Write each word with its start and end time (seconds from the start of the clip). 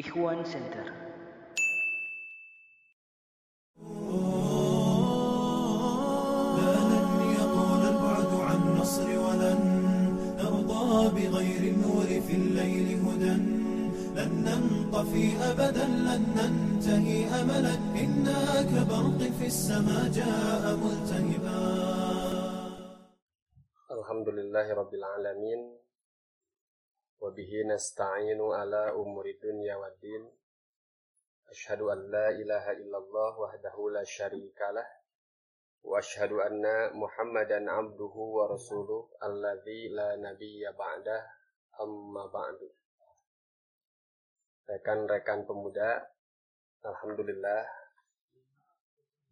Ikhwan 0.00 0.40
Center. 0.48 0.88
لن 6.56 7.12
يطول 7.36 7.82
البعد 7.92 8.32
عن 8.48 8.60
نصر 8.80 9.04
ولن 9.04 9.60
نرضى 10.40 10.88
بغير 11.12 11.62
النور 11.72 12.08
في 12.24 12.34
الليل 12.40 12.88
هدى. 13.04 13.36
لن 14.16 14.32
ننطفي 14.44 15.24
أبدا 15.50 15.86
لن 15.86 16.22
ننتهي 16.36 17.18
أملا. 17.40 17.74
إنا 17.92 18.62
كبرق 18.62 19.20
في 19.38 19.46
السماء 19.46 20.08
جاء 20.08 20.76
ملتهبا. 20.76 21.60
Alhamdulillahi 23.92 24.72
Rabbil 24.72 25.04
Alamin 25.04 25.60
Wabihi 25.60 25.81
nasta'inu 27.20 28.54
ala 28.54 28.94
umuri 28.94 29.36
dunya 29.36 29.76
wa 29.76 29.90
din 30.00 30.24
Ashadu 31.52 31.92
an 31.92 32.08
la 32.08 32.32
ilaha 32.32 32.72
illallah 32.72 33.32
wahdahu 33.36 33.92
la 33.92 34.00
syarikalah 34.00 34.86
Wa 35.84 35.98
ashadu 36.00 36.40
anna 36.40 36.88
muhammadan 36.96 37.68
abduhu 37.68 38.40
wa 38.40 38.48
rasuluh 38.48 39.12
Alladhi 39.20 39.92
la 39.92 40.16
nabiyya 40.16 40.72
ba'dah 40.72 41.22
amma 41.82 42.30
ba'du 42.32 42.72
Rekan-rekan 44.64 45.44
pemuda 45.44 46.00
Alhamdulillah 46.86 47.82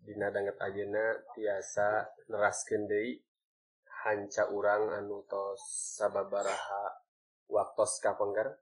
Dina 0.01 0.33
danget 0.33 0.57
ayeuna 0.60 1.12
tiasa 1.37 2.09
neraskeun 2.29 2.88
deui 2.88 3.21
hanca 4.01 4.49
urang 4.49 4.88
anu 4.97 5.21
tos 5.29 5.60
sababaraha 6.01 7.00
waktos 7.51 7.99
kapengker. 7.99 8.57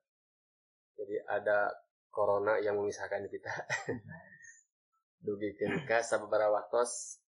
Jadi 0.98 1.20
ada 1.28 1.70
corona 2.10 2.58
yang 2.58 2.80
memisahkan 2.80 3.28
kita. 3.30 3.52
Dugikeun 5.24 5.84
ka 5.86 6.02
sababaraha 6.02 6.62
waktos 6.62 7.22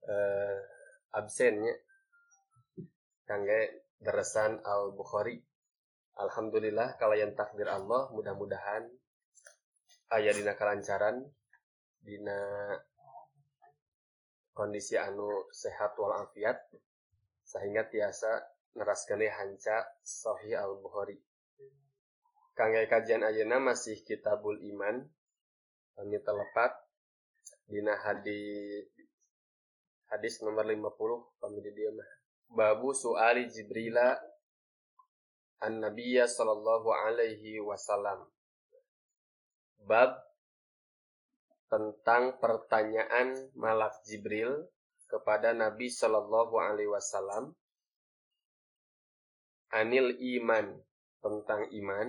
eh 0.00 0.58
absennya 1.14 1.74
kangge 3.26 3.86
deresan 3.98 4.62
Al 4.62 4.94
Bukhari. 4.94 5.38
Alhamdulillah 6.20 7.00
kalayan 7.00 7.32
takdir 7.32 7.70
Allah 7.70 8.12
mudah-mudahan 8.12 8.84
aya 10.10 10.34
dina 10.34 10.58
kalancaran 10.58 11.22
dina 12.02 12.36
kondisi 14.52 14.98
anu 14.98 15.48
sehat 15.54 15.96
walafiat 15.96 16.60
sehingga 17.46 17.88
tiasa 17.88 18.42
neraskeun 18.76 19.22
hanca 19.26 19.86
Sahih 20.02 20.58
Al 20.58 20.78
Bukhari. 20.78 21.18
Kangge 22.54 22.84
kajian 22.90 23.24
ayeuna 23.24 23.58
masih 23.62 24.02
Kitabul 24.04 24.60
Iman 24.66 25.06
kami 25.96 26.16
telepat 26.24 26.72
dina 27.68 27.92
hadis 27.96 28.88
hadis 30.10 30.42
nomor 30.42 30.66
50 30.66 31.40
kami 31.40 31.58
di 31.62 31.70
dieu 31.72 31.92
mah. 31.94 32.10
Babu 32.50 32.90
suali 32.90 33.46
Jibrila 33.46 34.18
an 35.62 35.72
Nabiyya 35.78 36.26
sallallahu 36.26 36.90
alaihi 36.90 37.62
wasallam. 37.62 38.26
Bab 39.80 40.18
tentang 41.70 42.36
pertanyaan 42.42 43.54
Malak 43.54 44.02
Jibril 44.02 44.66
kepada 45.06 45.54
Nabi 45.54 45.86
Shallallahu 45.86 46.58
Alaihi 46.58 46.90
Wasallam 46.90 47.54
anil 49.70 50.14
iman 50.18 50.66
tentang 51.22 51.70
iman. 51.70 52.08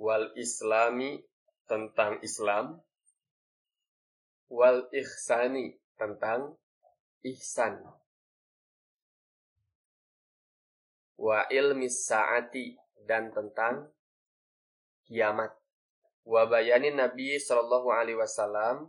Wal 0.00 0.32
islami 0.36 1.20
tentang 1.68 2.18
Islam. 2.24 2.80
Wal 4.48 4.88
ihsani 4.90 5.76
tentang 6.00 6.56
ihsan. 7.22 7.84
Wa 11.20 11.44
ilmi 11.52 11.86
saati 11.92 12.74
dan 13.04 13.28
tentang 13.28 13.92
kiamat. 15.04 15.52
Wa 16.24 16.48
bayanin 16.48 16.96
Nabi 16.96 17.36
Shallallahu 17.36 17.92
Alaihi 17.92 18.16
Wasallam 18.16 18.88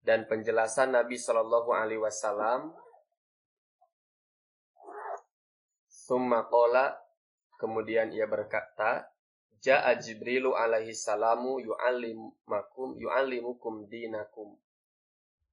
dan 0.00 0.24
penjelasan 0.24 0.96
Nabi 0.96 1.20
Shallallahu 1.20 1.70
Alaihi 1.76 2.00
Wasallam. 2.00 2.72
Summa 6.10 6.50
qala 6.50 6.90
kemudian 7.54 8.10
ia 8.10 8.26
berkata, 8.26 9.06
Ja'a 9.62 9.94
Jibrilu 9.94 10.58
alaihi 10.58 10.90
salamu 10.90 11.62
yu'allimakum 11.62 12.98
yu'allimukum 12.98 13.86
dinakum. 13.86 14.58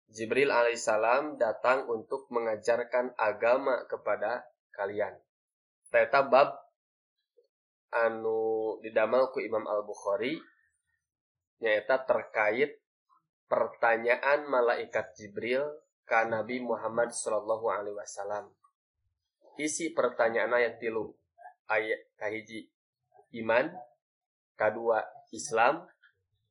Jibril 0.09 0.49
alaihi 0.49 0.81
salam 0.81 1.37
datang 1.37 1.85
untuk 1.85 2.25
mengajarkan 2.33 3.13
agama 3.21 3.85
kepada 3.85 4.49
kalian. 4.73 5.13
Teta 5.93 6.25
bab 6.25 6.57
anu 7.93 8.81
didamel 8.81 9.29
ku 9.29 9.37
Imam 9.37 9.61
Al-Bukhari 9.61 10.41
nyaeta 11.61 12.01
terkait 12.01 12.81
pertanyaan 13.45 14.49
malaikat 14.49 15.13
Jibril 15.21 15.69
ka 16.09 16.25
Nabi 16.25 16.65
Muhammad 16.65 17.13
sallallahu 17.13 17.69
alaihi 17.69 17.93
wasallam. 17.93 18.49
Isi 19.57 19.91
pertanyaan 19.91 20.53
ayat 20.53 20.77
tilu. 20.77 21.13
Ayat 21.67 22.07
kahiji 22.15 22.69
iman, 23.43 23.73
kedua 24.55 25.03
Islam, 25.33 25.83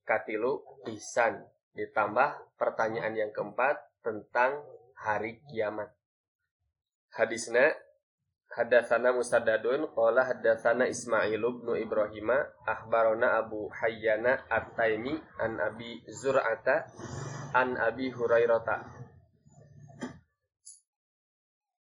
katilu 0.05 0.63
ihsan. 0.93 1.47
Ditambah 1.73 2.59
pertanyaan 2.61 3.15
yang 3.17 3.31
keempat 3.33 3.81
tentang 4.01 4.65
hari 4.97 5.41
kiamat. 5.49 5.93
Hadisna 7.13 7.73
Hadatsana 8.57 9.13
Musaddadun 9.13 9.93
qala 9.93 10.25
hadatsana 10.25 10.89
Ismail 10.89 11.45
bin 11.61 11.77
Ibrahim 11.77 12.33
akhbarana 12.65 13.37
Abu 13.37 13.69
Hayyana 13.69 14.49
At-Taimi 14.49 15.13
an 15.37 15.61
Abi 15.61 16.01
Zur'ata 16.09 16.89
an 17.53 17.77
Abi 17.77 18.09
Hurairah. 18.09 18.96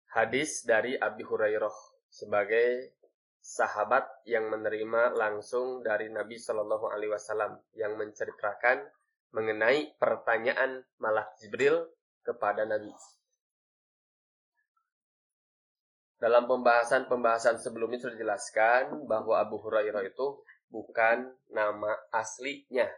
Hadis 0.09 0.65
dari 0.65 0.97
Abi 0.97 1.21
Hurairah 1.21 1.75
sebagai 2.09 2.97
sahabat 3.45 4.25
yang 4.25 4.49
menerima 4.49 5.17
langsung 5.17 5.85
dari 5.85 6.09
Nabi 6.09 6.37
Shallallahu 6.41 6.89
alaihi 6.89 7.13
wasallam 7.13 7.61
yang 7.77 7.97
menceritakan 7.97 8.85
mengenai 9.33 9.93
pertanyaan 10.01 10.85
Malak 11.01 11.37
Jibril 11.41 11.85
kepada 12.25 12.65
Nabi. 12.65 12.93
Dalam 16.19 16.51
pembahasan-pembahasan 16.51 17.63
sebelumnya 17.63 18.03
sudah 18.03 18.19
dijelaskan 18.19 19.07
bahwa 19.07 19.39
Abu 19.39 19.63
Hurairah 19.63 20.03
itu 20.03 20.43
bukan 20.67 21.31
nama 21.55 21.95
aslinya. 22.11 22.91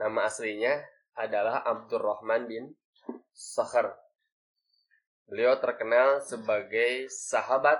Nama 0.00 0.18
aslinya 0.24 0.72
adalah 1.20 1.60
Abdurrahman 1.68 2.48
bin 2.48 2.64
Sakhar. 3.36 3.92
Beliau 5.30 5.54
terkenal 5.62 6.18
sebagai 6.26 7.06
sahabat 7.06 7.78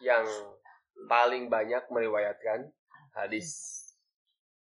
yang 0.00 0.24
paling 1.04 1.52
banyak 1.52 1.84
meriwayatkan 1.92 2.72
hadis 3.12 3.78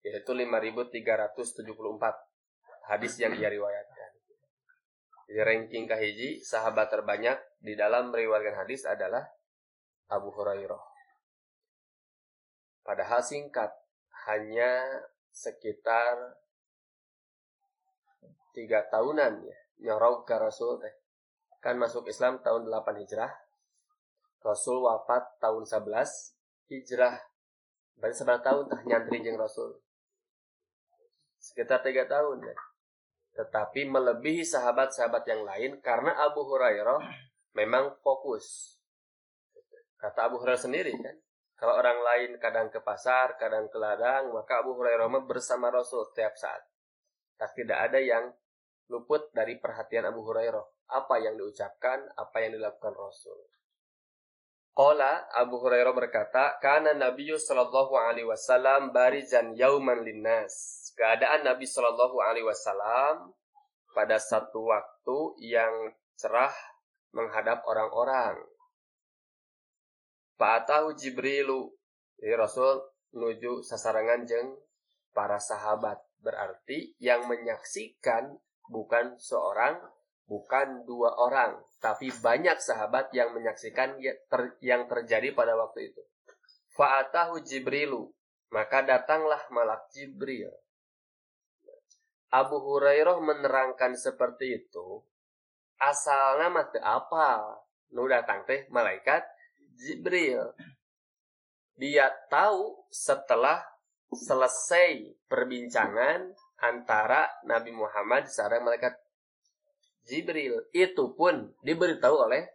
yaitu 0.07 0.31
5374 0.31 1.67
hadis 2.87 3.13
yang 3.19 3.35
ia 3.35 3.51
riwayatkan. 3.51 4.09
Jadi 5.27 5.43
ranking 5.43 5.83
kahiji 5.83 6.39
sahabat 6.39 6.87
terbanyak 6.87 7.35
di 7.59 7.75
dalam 7.75 8.15
meriwayatkan 8.15 8.63
hadis 8.63 8.87
adalah 8.87 9.27
Abu 10.07 10.31
Hurairah. 10.31 10.79
Padahal 12.87 13.19
singkat, 13.19 13.67
hanya 14.31 15.03
sekitar 15.27 16.39
tiga 18.55 18.87
tahunan 18.87 19.43
ya 19.43 19.57
nyorok 19.83 20.23
ke 20.23 20.35
Rasul 20.39 20.79
teh. 20.79 20.95
Kan 21.59 21.75
masuk 21.81 22.07
Islam 22.07 22.39
tahun 22.41 22.69
8 22.69 23.01
Hijrah. 23.03 23.31
Rasul 24.41 24.83
wafat 24.85 25.41
tahun 25.41 25.65
11 25.65 26.71
Hijrah. 26.71 27.15
Berarti 27.97 28.15
seberapa 28.15 28.41
tahun 28.45 28.69
tah 28.69 28.81
nyantri 28.85 29.25
jeung 29.25 29.41
Rasul? 29.41 29.73
Sekitar 31.41 31.81
tiga 31.81 32.05
tahun 32.05 32.45
ya 32.45 32.55
tetapi 33.37 33.85
melebihi 33.85 34.41
sahabat-sahabat 34.41 35.23
yang 35.29 35.45
lain 35.45 35.71
karena 35.85 36.17
Abu 36.25 36.41
Hurairah 36.41 37.05
memang 37.53 38.01
fokus. 38.01 38.75
Kata 40.01 40.25
Abu 40.25 40.41
Hurairah 40.41 40.57
sendiri 40.57 40.93
kan, 40.97 41.13
kalau 41.53 41.77
orang 41.77 42.01
lain 42.01 42.29
kadang 42.41 42.73
ke 42.73 42.81
pasar, 42.81 43.37
kadang 43.37 43.69
ke 43.69 43.77
ladang, 43.77 44.33
maka 44.33 44.65
Abu 44.65 44.73
Hurairah 44.73 45.05
bersama 45.29 45.69
Rasul 45.69 46.09
setiap 46.09 46.33
saat. 46.33 46.65
Tak 47.37 47.53
tidak 47.53 47.77
ada 47.77 48.01
yang 48.01 48.33
luput 48.87 49.31
dari 49.35 49.59
perhatian 49.59 50.07
Abu 50.07 50.23
Hurairah. 50.23 50.91
Apa 50.95 51.19
yang 51.19 51.35
diucapkan, 51.35 52.07
apa 52.15 52.37
yang 52.43 52.55
dilakukan 52.55 52.95
Rasul. 52.95 53.35
Qala 54.77 55.25
Abu 55.33 55.57
Hurairah 55.57 55.89
berkata, 55.89 56.61
"Kana 56.61 56.93
Nabiyyu 56.93 57.41
sallallahu 57.41 57.97
alaihi 57.97 58.29
wasallam 58.29 58.93
barizan 58.93 59.57
yauman 59.57 60.05
linnas." 60.05 60.85
Keadaan 60.93 61.49
Nabi 61.49 61.65
sallallahu 61.65 62.21
alaihi 62.21 62.45
wasallam 62.45 63.33
pada 63.97 64.21
satu 64.21 64.69
waktu 64.69 65.17
yang 65.49 65.73
cerah 66.13 66.53
menghadap 67.09 67.65
orang-orang. 67.65 68.37
Fa'atahu 70.37 70.93
Jibrilu. 70.93 71.73
Jadi 72.21 72.33
Rasul 72.37 72.77
menuju 73.17 73.65
sasarangan 73.65 74.29
jeng 74.29 74.53
para 75.09 75.41
sahabat. 75.41 75.97
Berarti 76.21 76.93
yang 77.01 77.25
menyaksikan 77.25 78.37
bukan 78.67 79.15
seorang, 79.19 79.79
bukan 80.27 80.83
dua 80.83 81.15
orang, 81.17 81.59
tapi 81.79 82.11
banyak 82.11 82.59
sahabat 82.59 83.11
yang 83.15 83.31
menyaksikan 83.31 83.99
ya, 83.99 84.13
yang 84.59 84.85
terjadi 84.85 85.31
pada 85.31 85.55
waktu 85.55 85.91
itu. 85.91 86.01
Fa'atahu 86.77 87.41
Jibrilu. 87.41 88.13
Maka 88.47 88.79
datanglah 88.79 89.43
malak 89.51 89.91
Jibril. 89.91 90.47
Abu 92.31 92.59
Hurairah 92.63 93.19
menerangkan 93.19 93.95
seperti 93.95 94.63
itu. 94.63 95.03
Asalnya 95.79 96.47
mah 96.47 96.67
apa? 96.79 97.59
Nu 97.91 98.07
datang 98.07 98.47
teh 98.47 98.67
malaikat 98.71 99.23
Jibril. 99.75 100.55
Dia 101.75 102.07
tahu 102.31 102.87
setelah 102.87 103.61
selesai 104.11 105.19
perbincangan 105.27 106.31
antara 106.61 107.29
Nabi 107.45 107.73
Muhammad 107.73 108.29
sareng 108.29 108.65
malaikat 108.65 108.97
Jibril. 110.07 110.65
Itu 110.73 111.13
pun 111.13 111.53
diberitahu 111.61 112.15
oleh 112.29 112.47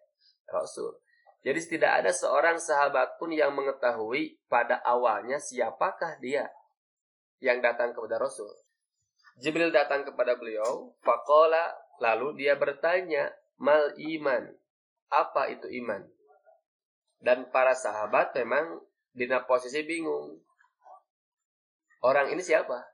Rasul. 0.49 0.99
Jadi 1.43 1.79
tidak 1.79 2.03
ada 2.03 2.11
seorang 2.15 2.57
sahabat 2.63 3.19
pun 3.19 3.35
yang 3.35 3.51
mengetahui 3.51 4.39
pada 4.47 4.79
awalnya 4.87 5.43
siapakah 5.43 6.17
dia 6.23 6.47
yang 7.43 7.59
datang 7.59 7.91
kepada 7.91 8.23
Rasul. 8.23 8.51
Jibril 9.43 9.75
datang 9.75 10.07
kepada 10.07 10.39
beliau, 10.39 10.95
fakola, 11.03 11.75
lalu 11.99 12.47
dia 12.47 12.55
bertanya, 12.55 13.33
mal 13.59 13.91
iman, 13.99 14.55
apa 15.11 15.51
itu 15.51 15.67
iman? 15.83 16.07
Dan 17.19 17.51
para 17.51 17.75
sahabat 17.75 18.39
memang 18.39 18.79
di 19.11 19.27
posisi 19.49 19.83
bingung. 19.83 20.39
Orang 22.07 22.31
ini 22.31 22.43
siapa? 22.43 22.92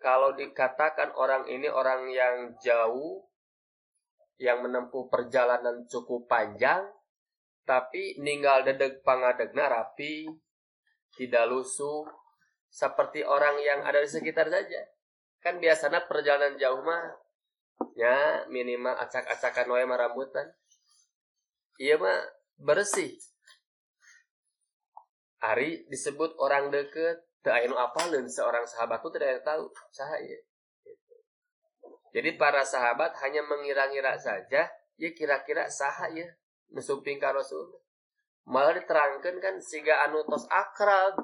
Kalau 0.00 0.32
dikatakan 0.32 1.12
orang 1.12 1.44
ini 1.46 1.68
orang 1.68 2.08
yang 2.08 2.56
jauh, 2.56 3.20
yang 4.40 4.64
menempuh 4.64 5.12
perjalanan 5.12 5.84
cukup 5.84 6.24
panjang, 6.24 6.88
tapi 7.68 8.16
ninggal 8.16 8.64
dedeg 8.64 9.04
pangadegna 9.04 9.68
rapi, 9.68 10.24
tidak 11.14 11.44
lusuh, 11.52 12.08
seperti 12.72 13.20
orang 13.20 13.60
yang 13.60 13.84
ada 13.84 14.00
di 14.00 14.08
sekitar 14.08 14.48
saja. 14.48 14.88
Kan 15.44 15.60
biasanya 15.60 16.08
perjalanan 16.08 16.56
jauh 16.56 16.80
mah, 16.80 17.04
ya 17.92 18.48
minimal 18.48 18.96
acak-acakan 18.96 19.68
wae 19.68 19.84
rambutan. 19.84 20.48
Iya 21.76 22.00
mah 22.00 22.18
bersih. 22.56 23.20
Ari 25.40 25.84
disebut 25.92 26.36
orang 26.40 26.72
deket, 26.72 27.29
Aya 27.48 27.72
apalin 27.72 28.28
seorang 28.28 28.68
sahabat 28.68 29.00
itu 29.00 29.08
tidak 29.16 29.40
tahu 29.40 29.64
sahaya. 29.88 30.38
Gitu. 30.84 31.14
Jadi 32.12 32.36
para 32.36 32.60
sahabat 32.60 33.16
hanya 33.24 33.40
mengira-ngira 33.48 34.12
saja, 34.20 34.68
ya 35.00 35.10
kira-kira 35.16 35.64
sahaya 35.72 36.36
mesumping 36.68 37.16
ka 37.16 37.32
Rasul. 37.32 37.80
Malah 38.44 38.76
diterangkan 38.76 39.40
kan 39.40 39.56
siga 39.56 40.04
anu 40.04 40.20
tos 40.28 40.44
akrab 40.52 41.16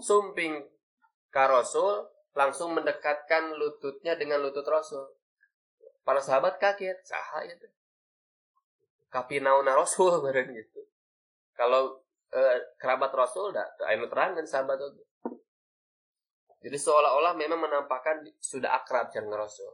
sumping 0.00 0.64
ka 1.28 1.44
Rasul 1.44 2.08
langsung 2.32 2.72
mendekatkan 2.72 3.52
lututnya 3.52 4.16
dengan 4.16 4.40
lutut 4.40 4.64
Rasul. 4.64 5.04
Para 6.00 6.24
sahabat 6.24 6.56
kaget, 6.56 6.96
sahaya 7.04 7.52
itu. 7.52 7.68
Kapinauna 9.12 9.76
Rasul 9.76 10.16
bareng 10.24 10.56
gitu. 10.56 10.80
Kalau 11.52 12.00
eh, 12.32 12.64
kerabat 12.80 13.12
Rasul 13.12 13.52
dah, 13.52 13.68
anu 13.84 14.08
terangkan 14.08 14.48
sahabat 14.48 14.80
itu. 14.80 15.09
Jadi 16.60 16.76
seolah-olah 16.76 17.32
memang 17.40 17.64
menampakkan 17.64 18.20
sudah 18.36 18.76
akrab 18.76 19.08
dengan 19.08 19.40
Rasul. 19.40 19.72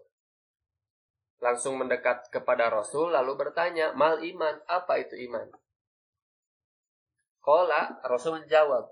Langsung 1.43 1.77
mendekat 1.77 2.31
kepada 2.31 2.71
Rasul 2.71 3.13
lalu 3.13 3.37
bertanya, 3.37 3.93
"Mal 3.93 4.23
iman, 4.23 4.55
apa 4.71 5.03
itu 5.03 5.19
iman?" 5.27 5.51
Kola 7.43 8.01
Rasul 8.07 8.43
menjawab, 8.43 8.87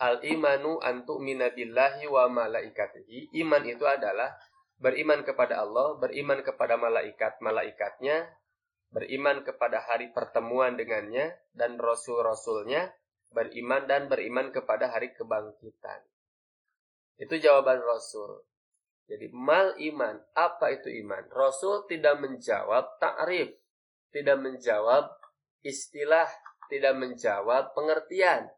"Al 0.00 0.20
imanu 0.24 0.80
antu 0.84 1.16
minabillahi 1.18 2.06
wa 2.06 2.28
malaikatihi." 2.28 3.32
Iman 3.40 3.64
itu 3.64 3.88
adalah 3.88 4.36
beriman 4.80 5.24
kepada 5.24 5.60
Allah, 5.60 5.96
beriman 6.00 6.40
kepada 6.40 6.76
malaikat-malaikatnya, 6.80 8.28
beriman 8.90 9.44
kepada 9.44 9.84
hari 9.84 10.12
pertemuan 10.12 10.74
dengannya 10.74 11.36
dan 11.52 11.76
rasul-rasulnya, 11.76 12.90
beriman 13.30 13.86
dan 13.86 14.08
beriman 14.10 14.50
kepada 14.50 14.90
hari 14.90 15.12
kebangkitan. 15.14 16.09
Itu 17.20 17.36
jawaban 17.36 17.84
Rasul. 17.84 18.48
Jadi 19.04 19.28
mal 19.28 19.76
iman, 19.76 20.16
apa 20.32 20.72
itu 20.72 20.88
iman? 21.04 21.28
Rasul 21.28 21.84
tidak 21.84 22.16
menjawab 22.22 22.96
takrif, 22.96 23.52
tidak 24.08 24.40
menjawab 24.40 25.12
istilah, 25.60 26.30
tidak 26.72 26.96
menjawab 26.96 27.76
pengertian. 27.76 28.48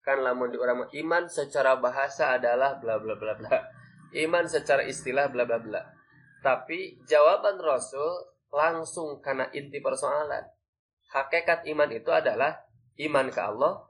Kan 0.00 0.22
lamun 0.22 0.54
di 0.54 0.58
orang 0.62 0.86
iman 0.88 1.26
secara 1.26 1.76
bahasa 1.76 2.38
adalah 2.38 2.78
bla 2.78 2.96
bla 2.96 3.18
bla 3.18 3.34
bla. 3.36 3.58
Iman 4.14 4.46
secara 4.46 4.86
istilah 4.86 5.28
bla 5.28 5.44
bla 5.44 5.58
bla. 5.58 5.82
Tapi 6.40 7.02
jawaban 7.04 7.58
Rasul 7.58 8.38
langsung 8.54 9.18
karena 9.18 9.50
inti 9.50 9.82
persoalan. 9.82 10.46
Hakikat 11.10 11.66
iman 11.66 11.90
itu 11.90 12.14
adalah 12.14 12.54
iman 13.02 13.26
ke 13.34 13.40
Allah, 13.42 13.82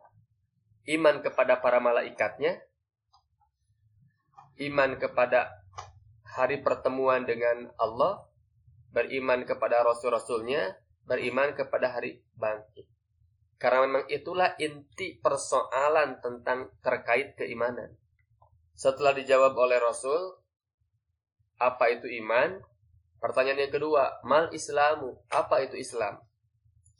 iman 0.88 1.20
kepada 1.20 1.60
para 1.60 1.84
malaikatnya, 1.84 2.64
iman 4.56 4.96
kepada 4.96 5.64
hari 6.24 6.60
pertemuan 6.60 7.24
dengan 7.24 7.72
Allah, 7.80 8.24
beriman 8.92 9.44
kepada 9.44 9.84
rasul-rasulnya, 9.84 10.76
beriman 11.04 11.52
kepada 11.52 11.96
hari 11.96 12.20
bangkit. 12.36 12.88
Karena 13.56 13.88
memang 13.88 14.04
itulah 14.12 14.52
inti 14.60 15.16
persoalan 15.16 16.20
tentang 16.20 16.76
terkait 16.84 17.40
keimanan. 17.40 17.96
Setelah 18.76 19.16
dijawab 19.16 19.56
oleh 19.56 19.80
Rasul, 19.80 20.36
apa 21.56 21.88
itu 21.88 22.04
iman? 22.20 22.60
Pertanyaan 23.16 23.64
yang 23.64 23.72
kedua, 23.72 24.20
mal 24.28 24.52
islamu, 24.52 25.16
apa 25.32 25.64
itu 25.64 25.80
Islam? 25.80 26.20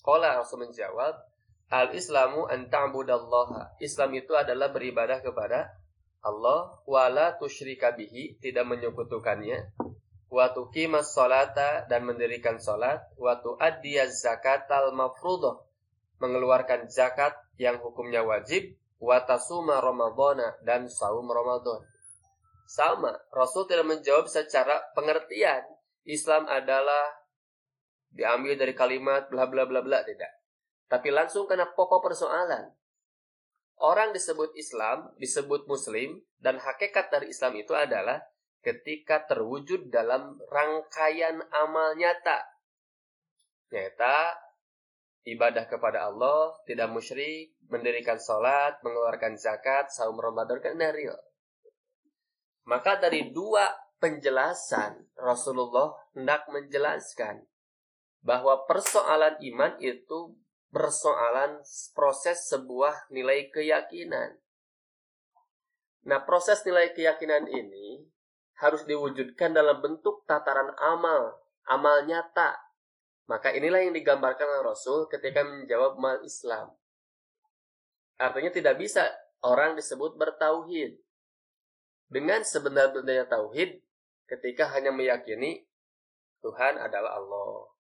Kala 0.00 0.40
Rasul 0.40 0.64
menjawab, 0.64 1.12
al 1.68 1.92
islamu 1.92 2.48
an 2.48 2.72
ta'budallaha. 2.72 3.76
Islam 3.84 4.16
itu 4.16 4.32
adalah 4.32 4.72
beribadah 4.72 5.20
kepada 5.20 5.76
Allah 6.26 6.82
wala 6.90 7.38
tusyrika 7.38 7.94
bihi 7.94 8.42
tidak 8.42 8.66
menyekutukannya 8.66 9.70
wa 10.26 10.50
tuqimas 10.50 11.14
salata 11.14 11.86
dan 11.86 12.02
mendirikan 12.02 12.58
salat 12.58 12.98
wa 13.14 13.38
tuaddiyaz 13.38 14.26
zakatal 14.26 14.90
mafruḍah 14.90 15.62
mengeluarkan 16.18 16.90
zakat 16.90 17.36
yang 17.60 17.78
hukumnya 17.78 18.24
wajib 18.26 18.74
wa 19.00 19.20
tasuma 19.22 19.80
ramadhana 19.80 20.56
dan 20.64 20.88
saum 20.88 21.28
Ramadan. 21.28 21.84
Sama, 22.66 23.14
Rasul 23.30 23.68
tidak 23.70 23.86
menjawab 23.86 24.26
secara 24.26 24.90
pengertian. 24.96 25.62
Islam 26.02 26.50
adalah 26.50 27.14
diambil 28.10 28.58
dari 28.58 28.74
kalimat 28.74 29.30
bla 29.30 29.46
bla 29.46 29.68
bla 29.68 29.84
bla 29.84 30.02
tidak. 30.02 30.32
Tapi 30.90 31.14
langsung 31.14 31.46
karena 31.46 31.68
pokok 31.70 32.02
persoalan. 32.02 32.74
Orang 33.76 34.16
disebut 34.16 34.56
Islam, 34.56 35.12
disebut 35.20 35.68
Muslim, 35.68 36.24
dan 36.40 36.56
hakikat 36.56 37.12
dari 37.12 37.28
Islam 37.28 37.60
itu 37.60 37.76
adalah 37.76 38.24
ketika 38.64 39.28
terwujud 39.28 39.92
dalam 39.92 40.40
rangkaian 40.48 41.38
amal 41.52 41.92
nyata. 41.92 42.40
Nyata, 43.68 44.32
ibadah 45.28 45.68
kepada 45.68 46.08
Allah, 46.08 46.56
tidak 46.64 46.88
musyrik, 46.88 47.52
mendirikan 47.68 48.16
sholat, 48.16 48.80
mengeluarkan 48.80 49.36
zakat, 49.36 49.92
saum 49.92 50.16
Ramadan, 50.16 50.56
kan. 50.64 50.78
Maka 52.66 52.98
dari 52.98 53.30
dua 53.30 53.70
penjelasan, 54.00 55.14
Rasulullah 55.20 55.92
hendak 56.16 56.48
menjelaskan 56.48 57.44
bahwa 58.24 58.66
persoalan 58.66 59.38
iman 59.38 59.78
itu 59.78 60.34
persoalan 60.76 61.64
proses 61.96 62.52
sebuah 62.52 63.08
nilai 63.08 63.48
keyakinan. 63.48 64.36
Nah, 66.04 66.20
proses 66.20 66.60
nilai 66.68 66.92
keyakinan 66.92 67.48
ini 67.48 68.04
harus 68.60 68.84
diwujudkan 68.84 69.56
dalam 69.56 69.80
bentuk 69.80 70.28
tataran 70.28 70.76
amal, 70.76 71.32
amal 71.64 72.04
nyata. 72.04 72.60
Maka 73.24 73.56
inilah 73.56 73.88
yang 73.88 73.96
digambarkan 73.96 74.44
oleh 74.44 74.62
Rasul 74.68 75.08
ketika 75.08 75.48
menjawab 75.48 75.96
mal 75.96 76.20
Islam. 76.20 76.76
Artinya 78.20 78.52
tidak 78.52 78.76
bisa 78.76 79.08
orang 79.48 79.80
disebut 79.80 80.20
bertauhid. 80.20 81.00
Dengan 82.06 82.44
sebenar-benarnya 82.44 83.26
tauhid 83.32 83.80
ketika 84.28 84.68
hanya 84.76 84.92
meyakini 84.92 85.64
Tuhan 86.44 86.76
adalah 86.78 87.16
Allah. 87.16 87.75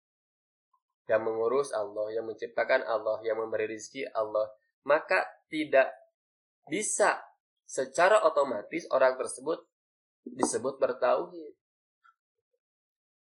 Yang 1.12 1.22
mengurus 1.28 1.68
Allah, 1.76 2.08
yang 2.08 2.24
menciptakan 2.24 2.88
Allah, 2.88 3.20
yang 3.20 3.36
memberi 3.36 3.68
rezeki 3.68 4.08
Allah. 4.16 4.48
Maka 4.88 5.28
tidak 5.52 5.92
bisa 6.64 7.20
secara 7.68 8.24
otomatis 8.24 8.88
orang 8.88 9.20
tersebut 9.20 9.60
disebut 10.24 10.80
bertauhid. 10.80 11.52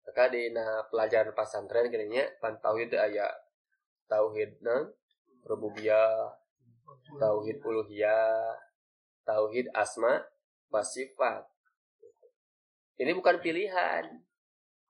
Maka 0.04 0.28
di 0.28 0.52
nah, 0.52 0.84
pelajaran 0.92 1.32
pesantren 1.32 1.88
kayaknya 1.88 2.28
pan 2.40 2.60
tauhid 2.60 2.92
ayat 2.92 3.32
tauhid 4.08 4.60
nang 4.64 4.92
rububiyah, 5.44 6.32
tauhid 7.20 7.60
uluhiyah, 7.60 8.56
tauhid 9.24 9.68
asma 9.76 10.24
wa 10.72 10.80
sifat. 10.80 11.44
Ini 12.98 13.14
bukan 13.14 13.38
pilihan. 13.38 14.04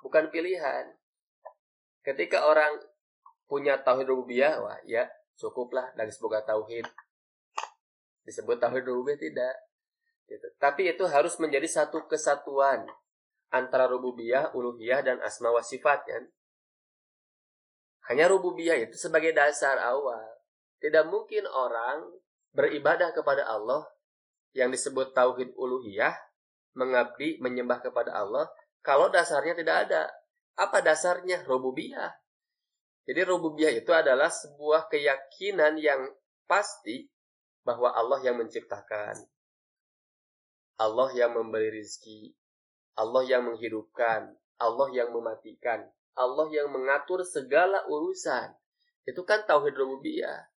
Bukan 0.00 0.30
pilihan. 0.32 0.97
Ketika 2.08 2.48
orang 2.48 2.80
punya 3.44 3.76
tauhid 3.84 4.08
rububiyah, 4.08 4.64
wah 4.64 4.80
ya 4.88 5.04
cukuplah 5.36 5.92
dari 5.92 6.08
semoga 6.08 6.40
tauhid. 6.40 6.88
Disebut 8.24 8.56
tauhid 8.56 8.88
rububiyah 8.88 9.20
tidak. 9.20 9.54
Gitu. 10.24 10.48
Tapi 10.56 10.88
itu 10.88 11.04
harus 11.04 11.36
menjadi 11.36 11.68
satu 11.68 12.08
kesatuan 12.08 12.88
antara 13.52 13.84
rububiyah, 13.88 14.56
uluhiyah, 14.56 15.04
dan 15.04 15.20
asma 15.20 15.52
wa 15.52 15.60
sifat 15.60 16.08
kan. 16.08 16.24
Hanya 18.08 18.32
rububiyah 18.32 18.88
itu 18.88 18.96
sebagai 18.96 19.36
dasar 19.36 19.76
awal. 19.76 20.24
Tidak 20.80 21.04
mungkin 21.12 21.44
orang 21.44 22.08
beribadah 22.56 23.12
kepada 23.12 23.44
Allah 23.44 23.84
yang 24.56 24.72
disebut 24.72 25.12
tauhid 25.12 25.52
uluhiyah, 25.60 26.16
mengabdi, 26.72 27.36
menyembah 27.44 27.84
kepada 27.84 28.16
Allah, 28.16 28.48
kalau 28.80 29.12
dasarnya 29.12 29.52
tidak 29.52 29.76
ada. 29.88 30.08
Apa 30.58 30.82
dasarnya? 30.82 31.46
Rububiyah. 31.46 32.10
Jadi 33.08 33.20
rububiyah 33.24 33.72
itu 33.72 33.88
adalah 33.94 34.28
sebuah 34.28 34.90
keyakinan 34.92 35.80
yang 35.80 36.12
pasti 36.44 37.08
bahwa 37.64 37.94
Allah 37.94 38.20
yang 38.20 38.36
menciptakan. 38.36 39.16
Allah 40.76 41.08
yang 41.16 41.32
memberi 41.32 41.72
rizki. 41.72 42.36
Allah 42.98 43.22
yang 43.30 43.46
menghidupkan, 43.46 44.34
Allah 44.58 44.88
yang 44.90 45.14
mematikan, 45.14 45.86
Allah 46.18 46.50
yang 46.50 46.66
mengatur 46.74 47.22
segala 47.22 47.86
urusan. 47.86 48.50
Itu 49.06 49.22
kan 49.22 49.46
tauhid 49.46 49.78
rububiyah. 49.78 50.50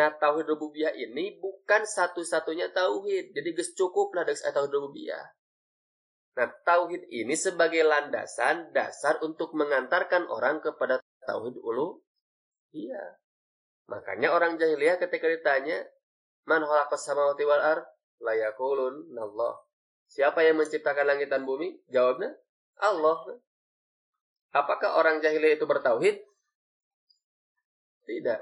Nah, 0.00 0.08
tauhid 0.16 0.48
rububiyah 0.48 0.96
ini 0.96 1.36
bukan 1.36 1.84
satu-satunya 1.84 2.72
tauhid. 2.72 3.36
Jadi 3.36 3.48
ges 3.52 3.76
cukup 3.76 4.16
lah 4.16 4.24
dengan 4.24 4.48
tauhid 4.48 4.72
rububiyah. 4.72 5.24
Nah, 6.32 6.48
tauhid 6.64 7.12
ini 7.12 7.36
sebagai 7.36 7.84
landasan 7.84 8.72
dasar 8.72 9.20
untuk 9.20 9.52
mengantarkan 9.52 10.24
orang 10.32 10.64
kepada 10.64 11.00
tauhid 11.28 11.60
ulu. 11.60 12.00
Iya. 12.72 13.20
Makanya 13.92 14.32
orang 14.32 14.56
jahiliyah 14.56 14.96
ketika 14.96 15.28
ditanya, 15.28 15.84
"Man 16.48 16.64
khalaqas 16.64 17.04
samawati 17.04 17.44
wal 17.44 17.60
ard?" 17.60 17.84
La 18.22 18.32
yaqulun 18.38 19.12
Allah. 19.18 19.60
Siapa 20.06 20.46
yang 20.46 20.62
menciptakan 20.62 21.04
langit 21.04 21.28
dan 21.28 21.42
bumi? 21.42 21.82
Jawabnya 21.90 22.32
Allah. 22.80 23.18
Apakah 24.52 25.00
orang 25.00 25.18
jahiliyah 25.20 25.58
itu 25.58 25.66
bertauhid? 25.66 26.22
Tidak. 28.04 28.40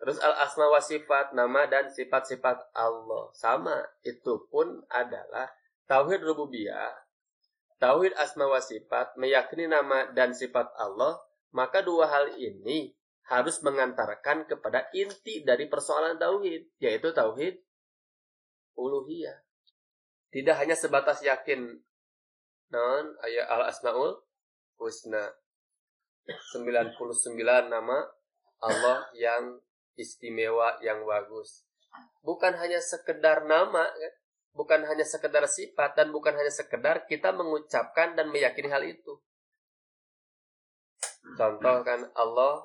Terus 0.00 0.18
al-asma 0.18 0.66
wa 0.72 0.80
sifat, 0.80 1.36
nama 1.36 1.68
dan 1.68 1.92
sifat-sifat 1.92 2.74
Allah. 2.76 3.30
Sama. 3.36 3.76
Itu 4.02 4.48
pun 4.50 4.82
adalah 4.88 5.48
tauhid 5.90 6.22
rububiyah, 6.22 6.94
tauhid 7.82 8.14
asma 8.14 8.46
wa 8.46 8.62
sifat, 8.62 9.18
meyakini 9.18 9.66
nama 9.66 10.14
dan 10.14 10.30
sifat 10.30 10.70
Allah, 10.78 11.18
maka 11.50 11.82
dua 11.82 12.06
hal 12.06 12.38
ini 12.38 12.94
harus 13.26 13.58
mengantarkan 13.66 14.46
kepada 14.46 14.86
inti 14.94 15.42
dari 15.42 15.66
persoalan 15.66 16.14
tauhid, 16.14 16.70
yaitu 16.78 17.10
tauhid 17.10 17.58
uluhiyah. 18.78 19.42
Tidak 20.30 20.54
hanya 20.54 20.78
sebatas 20.78 21.26
yakin 21.26 21.82
non 22.70 23.04
ayat 23.26 23.50
al 23.50 23.66
asmaul 23.66 24.14
husna 24.78 25.34
99 26.54 26.94
nama 27.66 27.98
Allah 28.62 29.10
yang 29.18 29.58
istimewa 29.98 30.78
yang 30.86 31.02
bagus. 31.02 31.66
Bukan 32.22 32.54
hanya 32.54 32.78
sekedar 32.78 33.42
nama, 33.42 33.90
kan? 33.90 34.14
Bukan 34.54 34.82
hanya 34.86 35.06
sekedar 35.06 35.46
sifat 35.46 35.94
dan 35.94 36.10
bukan 36.10 36.34
hanya 36.34 36.50
sekedar 36.50 37.06
kita 37.06 37.30
mengucapkan 37.30 38.18
dan 38.18 38.30
meyakini 38.30 38.68
hal 38.70 38.82
itu. 38.82 39.18
Contoh 41.36 41.76
kan 41.86 42.00
Allah 42.16 42.64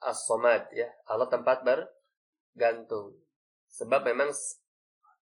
as-somad 0.00 0.70
ya, 0.72 0.88
Allah 1.10 1.28
tempat 1.28 1.66
bergantung. 1.66 3.18
Sebab 3.68 4.06
memang 4.06 4.32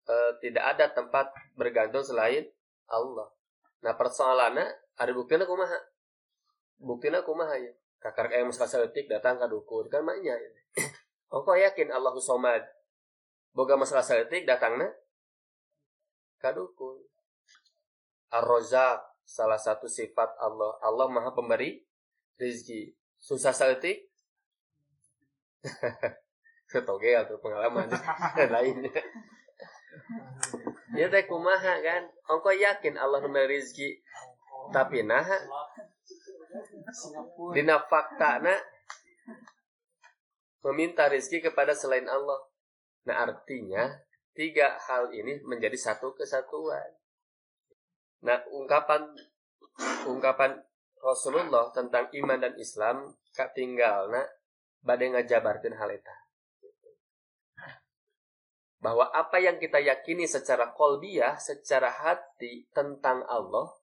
e, 0.08 0.16
tidak 0.40 0.64
ada 0.78 0.86
tempat 0.96 1.34
bergantung 1.60 2.06
selain 2.06 2.48
Allah. 2.88 3.28
Nah 3.84 3.94
persoalannya 3.98 4.66
ada 4.96 5.12
buktinya 5.12 5.44
kumaha. 5.44 5.80
Buktinya 6.80 7.20
kumaha 7.26 7.60
ya. 7.60 7.74
Kakak 8.00 8.32
kayak 8.32 8.48
masalah 8.48 8.72
seletik 8.72 9.12
datang 9.12 9.36
ke 9.36 9.48
dukun 9.52 9.92
kan 9.92 10.08
maknya. 10.08 10.40
Ya. 10.40 10.52
oh 11.36 11.44
kok 11.44 11.60
yakin 11.60 11.92
Allah 11.92 12.16
somad. 12.24 12.64
Boga 13.52 13.76
masalah 13.76 14.06
seletik 14.06 14.48
datangnya 14.48 14.88
ke 16.40 16.50
dukun. 16.56 16.98
Ar-Rozak 18.32 19.04
salah 19.28 19.60
satu 19.60 19.86
sifat 19.86 20.40
Allah. 20.40 20.80
Allah 20.82 21.08
maha 21.12 21.36
pemberi 21.36 21.84
rezeki. 22.40 22.96
Susah 23.20 23.52
seletik? 23.52 24.08
Ketogel 26.72 27.28
atau 27.28 27.38
pengalaman 27.44 27.92
lainnya. 28.56 29.02
Dia 30.96 31.12
teh 31.12 31.26
kumaha 31.28 31.84
kan? 31.84 32.08
Engkau 32.32 32.56
yakin 32.56 32.96
Allah 32.96 33.20
memberi 33.20 33.60
rezeki. 33.60 34.00
Tapi 34.70 35.04
nah 35.04 35.26
dina 37.54 37.78
na 38.42 38.56
meminta 40.64 41.10
rezeki 41.10 41.52
kepada 41.52 41.74
selain 41.74 42.06
Allah. 42.08 42.40
Nah 43.10 43.16
artinya 43.26 43.90
tiga 44.40 44.80
hal 44.88 45.12
ini 45.12 45.44
menjadi 45.44 45.76
satu 45.76 46.16
kesatuan. 46.16 46.96
Nah 48.24 48.40
ungkapan 48.56 49.04
ungkapan 50.08 50.56
Rasulullah 51.04 51.68
tentang 51.76 52.08
iman 52.24 52.40
dan 52.40 52.56
Islam 52.56 53.12
tinggal 53.52 54.08
nah 54.08 54.24
badai 54.80 55.12
ngajabarkan 55.12 55.76
hal 55.76 55.92
itu 55.92 56.16
bahwa 58.80 59.12
apa 59.12 59.44
yang 59.44 59.60
kita 59.60 59.84
yakini 59.84 60.24
secara 60.24 60.72
kolbiah, 60.72 61.36
secara 61.36 61.92
hati 61.92 62.64
tentang 62.72 63.28
Allah, 63.28 63.76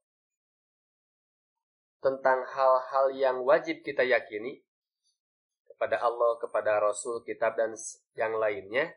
tentang 2.00 2.48
hal-hal 2.48 3.12
yang 3.12 3.36
wajib 3.44 3.84
kita 3.84 4.08
yakini 4.08 4.64
kepada 5.68 6.00
Allah, 6.00 6.40
kepada 6.40 6.80
Rasul, 6.80 7.20
kitab 7.28 7.60
dan 7.60 7.76
yang 8.16 8.40
lainnya, 8.40 8.96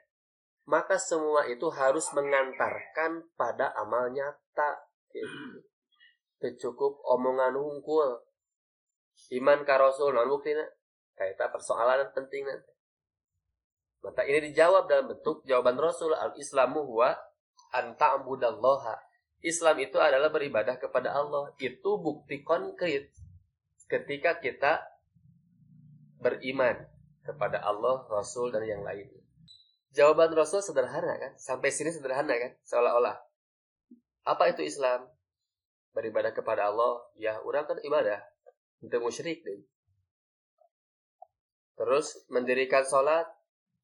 maka 0.70 1.02
semua 1.02 1.50
itu 1.50 1.66
harus 1.74 2.06
mengantarkan 2.14 3.26
pada 3.34 3.74
amal 3.74 4.14
nyata. 4.14 4.86
Itu 6.38 6.70
cukup 6.70 7.02
omongan 7.10 7.58
hungkul. 7.58 8.22
Iman 9.34 9.66
ka 9.66 9.82
Rasul, 9.82 10.14
non 10.14 10.30
buktinya. 10.30 10.64
Kayak 11.18 11.50
persoalan 11.50 12.14
penting 12.14 12.46
nanti. 12.46 12.72
Maka 14.00 14.24
ini 14.24 14.54
dijawab 14.54 14.88
dalam 14.88 15.12
bentuk 15.12 15.44
jawaban 15.44 15.76
Rasul 15.76 16.16
al-Islamu 16.16 16.86
huwa 16.86 17.18
anta'budallaha. 17.76 18.96
Islam 19.44 19.76
itu 19.84 19.98
adalah 20.00 20.30
beribadah 20.32 20.80
kepada 20.80 21.18
Allah. 21.18 21.52
Itu 21.60 22.00
bukti 22.00 22.46
konkret 22.46 23.12
ketika 23.90 24.38
kita 24.38 24.86
beriman 26.22 26.78
kepada 27.26 27.60
Allah, 27.66 28.06
Rasul 28.08 28.54
dan 28.54 28.64
yang 28.64 28.86
lainnya. 28.86 29.20
Jawaban 29.94 30.30
Rasul 30.38 30.62
sederhana 30.62 31.18
kan? 31.18 31.34
Sampai 31.42 31.74
sini 31.74 31.90
sederhana 31.90 32.38
kan? 32.38 32.54
Seolah-olah. 32.66 33.18
Apa 34.30 34.54
itu 34.54 34.62
Islam? 34.62 35.10
Beribadah 35.98 36.30
kepada 36.30 36.70
Allah. 36.70 37.02
Ya, 37.18 37.42
orang 37.42 37.66
kan 37.66 37.82
ibadah. 37.82 38.22
Itu 38.86 39.02
musyrik 39.02 39.42
deh. 39.42 39.66
Terus 41.80 42.28
mendirikan 42.30 42.86
sholat 42.86 43.26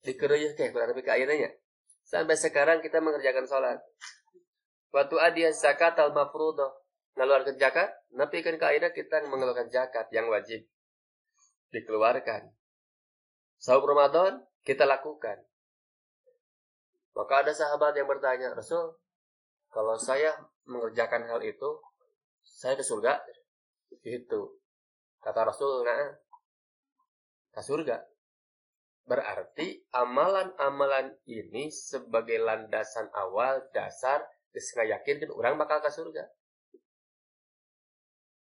dikeruyuh 0.05 0.53
kayak 0.53 0.75
kurang 0.75 0.93
lebih 0.93 1.07
keayatannya. 1.09 1.57
Sampai 2.05 2.37
sekarang 2.37 2.85
kita 2.85 3.01
mengerjakan 3.01 3.49
sholat. 3.49 3.81
Waktu 4.93 5.15
adiyah 5.17 5.55
zakat 5.55 5.97
al 5.97 6.13
mafrudoh. 6.13 6.85
ngeluarkan 7.15 7.55
zakat, 7.55 7.95
tapi 8.11 8.43
kan 8.43 8.59
kaidah 8.59 8.91
kita 8.91 9.23
mengeluarkan 9.31 9.71
zakat 9.71 10.11
yang 10.11 10.27
wajib 10.27 10.67
dikeluarkan. 11.71 12.51
Saum 13.55 13.83
Ramadan 13.87 14.43
kita 14.67 14.83
lakukan. 14.83 15.39
Maka 17.15 17.47
ada 17.47 17.51
sahabat 17.55 17.95
yang 17.95 18.11
bertanya, 18.11 18.51
Rasul, 18.51 18.91
kalau 19.71 19.95
saya 19.95 20.35
mengerjakan 20.67 21.23
hal 21.31 21.39
itu, 21.47 21.79
saya 22.43 22.75
ke 22.75 22.83
surga? 22.83 23.23
Itu. 24.03 24.59
Kata 25.23 25.47
Rasul, 25.47 25.87
nah, 25.87 26.11
ke 27.55 27.61
surga. 27.63 28.03
Berarti 29.07 29.85
amalan-amalan 29.95 31.15
ini 31.29 31.71
sebagai 31.71 32.35
landasan 32.43 33.07
awal, 33.15 33.63
dasar, 33.71 34.27
saya 34.51 34.99
yakin 34.99 35.23
kan 35.23 35.31
orang 35.31 35.55
bakal 35.55 35.79
ke 35.79 35.91
surga. 35.91 36.23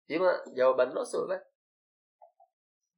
Cuma 0.07 0.39
jawaban 0.55 0.91
Rasul 0.95 1.27
kan. 1.31 1.41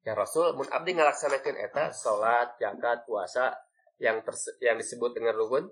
Ya 0.06 0.14
Rasul 0.14 0.54
mun 0.54 0.70
abdi 0.70 0.94
ngalaksanakeun 0.94 1.58
eta 1.58 1.90
salat, 1.90 2.54
zakat, 2.62 3.10
puasa 3.10 3.65
yang 4.00 4.20
yang 4.60 4.76
disebut 4.76 5.16
dengan 5.16 5.36
rukun 5.36 5.72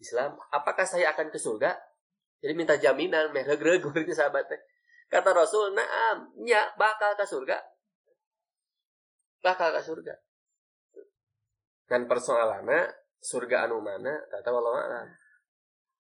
Islam, 0.00 0.34
apakah 0.50 0.88
saya 0.88 1.12
akan 1.14 1.30
ke 1.30 1.38
surga? 1.38 1.76
Jadi 2.40 2.52
minta 2.56 2.74
jaminan 2.80 3.30
meh 3.34 3.44
regreg 3.44 3.84
ke 3.84 4.14
sahabat 4.16 4.48
Kata 5.10 5.34
Rasul, 5.34 5.74
"Na'am, 5.74 6.38
nya 6.46 6.70
bakal 6.78 7.18
ke 7.18 7.26
surga." 7.26 7.58
Bakal 9.42 9.74
ke 9.74 9.82
surga. 9.82 10.14
Dan 11.90 12.06
persoalannya 12.06 12.86
surga 13.18 13.66
anu 13.66 13.82
mana? 13.82 14.14
Kata 14.30 14.54
Allah 14.54 15.10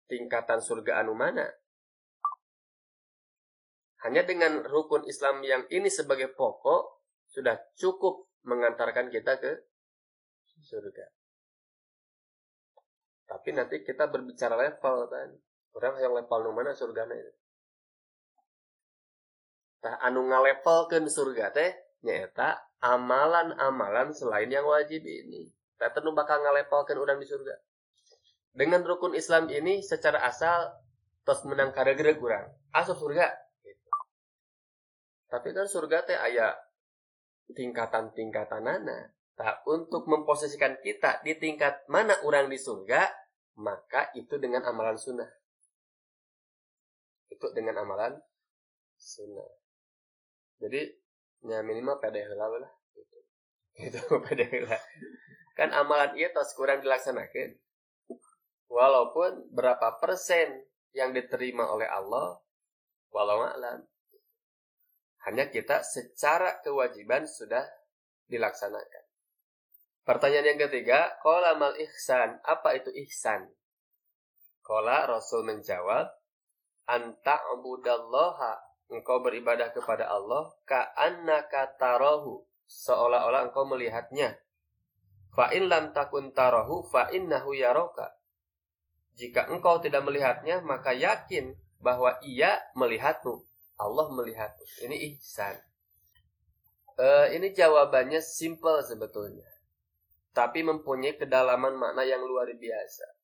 Tingkatan 0.06 0.62
surga 0.62 1.02
anu 1.02 1.18
mana? 1.18 1.50
Hanya 4.06 4.24
dengan 4.24 4.64
rukun 4.64 5.04
Islam 5.10 5.42
yang 5.44 5.66
ini 5.74 5.90
sebagai 5.92 6.32
pokok 6.32 7.04
sudah 7.28 7.58
cukup 7.76 8.30
mengantarkan 8.46 9.12
kita 9.12 9.42
ke 9.42 9.52
surga. 10.64 11.19
Tapi 13.30 13.50
nanti 13.54 13.86
kita 13.86 14.10
berbicara 14.10 14.58
level 14.58 15.06
kan. 15.06 15.30
Orang 15.78 16.02
yang 16.02 16.18
level 16.18 16.50
nu 16.50 16.52
mana 16.58 16.74
surga 16.74 17.06
itu. 17.14 17.34
Tah 19.80 20.02
anu 20.02 20.26
ke 20.90 20.98
surga 21.08 21.54
teh 21.54 21.72
nyata 22.02 22.58
amalan-amalan 22.82 24.12
selain 24.18 24.50
yang 24.50 24.66
wajib 24.66 25.06
ini. 25.06 25.46
Tah 25.78 25.94
nu 26.02 26.18
bakal 26.18 26.42
ke 26.90 26.94
orang 26.98 27.22
di 27.22 27.30
surga. 27.30 27.56
Dengan 28.50 28.82
rukun 28.82 29.14
Islam 29.14 29.46
ini 29.54 29.86
secara 29.86 30.26
asal 30.26 30.74
tos 31.22 31.46
menang 31.46 31.70
karegere 31.70 32.18
kurang. 32.18 32.50
Asup 32.74 32.98
surga 32.98 33.30
tapi 35.30 35.54
kan 35.54 35.70
surga 35.70 35.98
teh 36.10 36.18
ayah 36.18 36.58
tingkatan-tingkatan 37.54 38.66
Tak 39.40 39.64
untuk 39.72 40.04
memposisikan 40.12 40.76
kita 40.84 41.24
di 41.24 41.32
tingkat 41.40 41.88
mana 41.88 42.12
orang 42.28 42.52
di 42.52 42.60
surga, 42.60 43.08
maka 43.64 44.12
itu 44.12 44.36
dengan 44.36 44.68
amalan 44.68 45.00
sunnah. 45.00 45.32
Itu 47.32 47.48
dengan 47.56 47.80
amalan 47.80 48.20
sunnah. 49.00 49.48
Jadi 50.60 50.92
ya 51.48 51.64
minimal 51.64 52.04
pede 52.04 52.28
lah 52.36 52.52
lah. 52.52 52.74
Itu 53.80 54.04
pede 54.28 54.68
lah. 54.68 54.82
Kan 55.56 55.72
amalan 55.72 56.20
itu 56.20 56.28
terus 56.36 56.52
kurang 56.52 56.84
dilaksanakan. 56.84 57.56
Walaupun 58.68 59.56
berapa 59.56 60.04
persen 60.04 60.68
yang 60.92 61.16
diterima 61.16 61.64
oleh 61.72 61.88
Allah, 61.88 62.44
walau 63.16 63.48
alam 63.48 63.88
hanya 65.28 65.52
kita 65.52 65.84
secara 65.84 66.64
kewajiban 66.64 67.28
sudah 67.28 67.64
dilaksanakan. 68.32 69.09
Pertanyaan 70.08 70.56
yang 70.56 70.62
ketiga, 70.70 71.20
Kola 71.22 71.54
mal 71.60 71.76
ihsan. 71.78 72.42
Apa 72.44 72.76
itu 72.80 72.90
ihsan? 73.08 73.50
Kola 74.66 75.06
Rasul 75.10 75.46
menjawab, 75.46 76.10
Anta 76.90 77.38
abudallaha. 77.54 78.58
Engkau 78.90 79.22
beribadah 79.22 79.70
kepada 79.70 80.10
Allah. 80.10 80.50
Ka'annaka 80.66 81.78
tarahu. 81.78 82.42
Seolah-olah 82.66 83.50
engkau 83.50 83.70
melihatnya. 83.70 84.34
Fa'in 85.30 85.70
lam 85.70 85.94
takun 85.94 86.34
tarahu 86.34 86.90
fa'innahu 86.90 87.54
yaroka. 87.54 88.18
Jika 89.14 89.46
engkau 89.54 89.78
tidak 89.78 90.02
melihatnya, 90.02 90.66
maka 90.66 90.98
yakin 90.98 91.54
bahwa 91.78 92.18
ia 92.26 92.58
melihatmu. 92.74 93.46
Allah 93.78 94.08
melihat. 94.18 94.58
Ini 94.82 95.14
ihsan. 95.14 95.54
Uh, 97.00 97.30
ini 97.32 97.54
jawabannya 97.54 98.20
simple 98.20 98.82
sebetulnya. 98.84 99.48
Tapi 100.30 100.62
mempunyai 100.62 101.18
kedalaman 101.18 101.74
makna 101.74 102.06
yang 102.06 102.22
luar 102.22 102.50
biasa. 102.54 103.20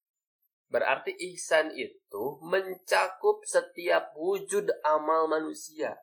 Berarti 0.65 1.13
ihsan 1.33 1.71
itu 1.77 2.41
mencakup 2.41 3.45
setiap 3.45 4.17
wujud 4.17 4.65
amal 4.81 5.29
manusia. 5.29 5.93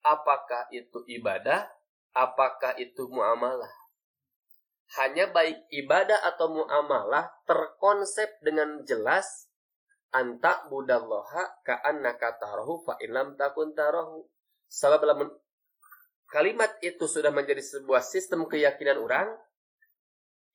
Apakah 0.00 0.72
itu 0.72 1.04
ibadah, 1.04 1.68
apakah 2.16 2.72
itu 2.80 3.04
muamalah. 3.12 3.70
Hanya 4.98 5.30
baik 5.30 5.70
ibadah 5.70 6.18
atau 6.34 6.50
muamalah 6.50 7.30
terkonsep 7.46 8.40
dengan 8.42 8.82
jelas 8.82 9.46
anta 10.10 10.66
budallaha 10.66 11.62
ka'annaka 11.62 12.42
tarahu 12.42 12.82
fa 12.82 12.98
ilam 12.98 13.38
takun 13.38 13.70
tarahu. 13.76 14.26
Sebab 14.66 15.02
kalimat 16.30 16.74
itu 16.82 17.06
sudah 17.06 17.30
menjadi 17.30 17.62
sebuah 17.62 18.02
sistem 18.02 18.46
keyakinan 18.50 18.98
orang, 18.98 19.30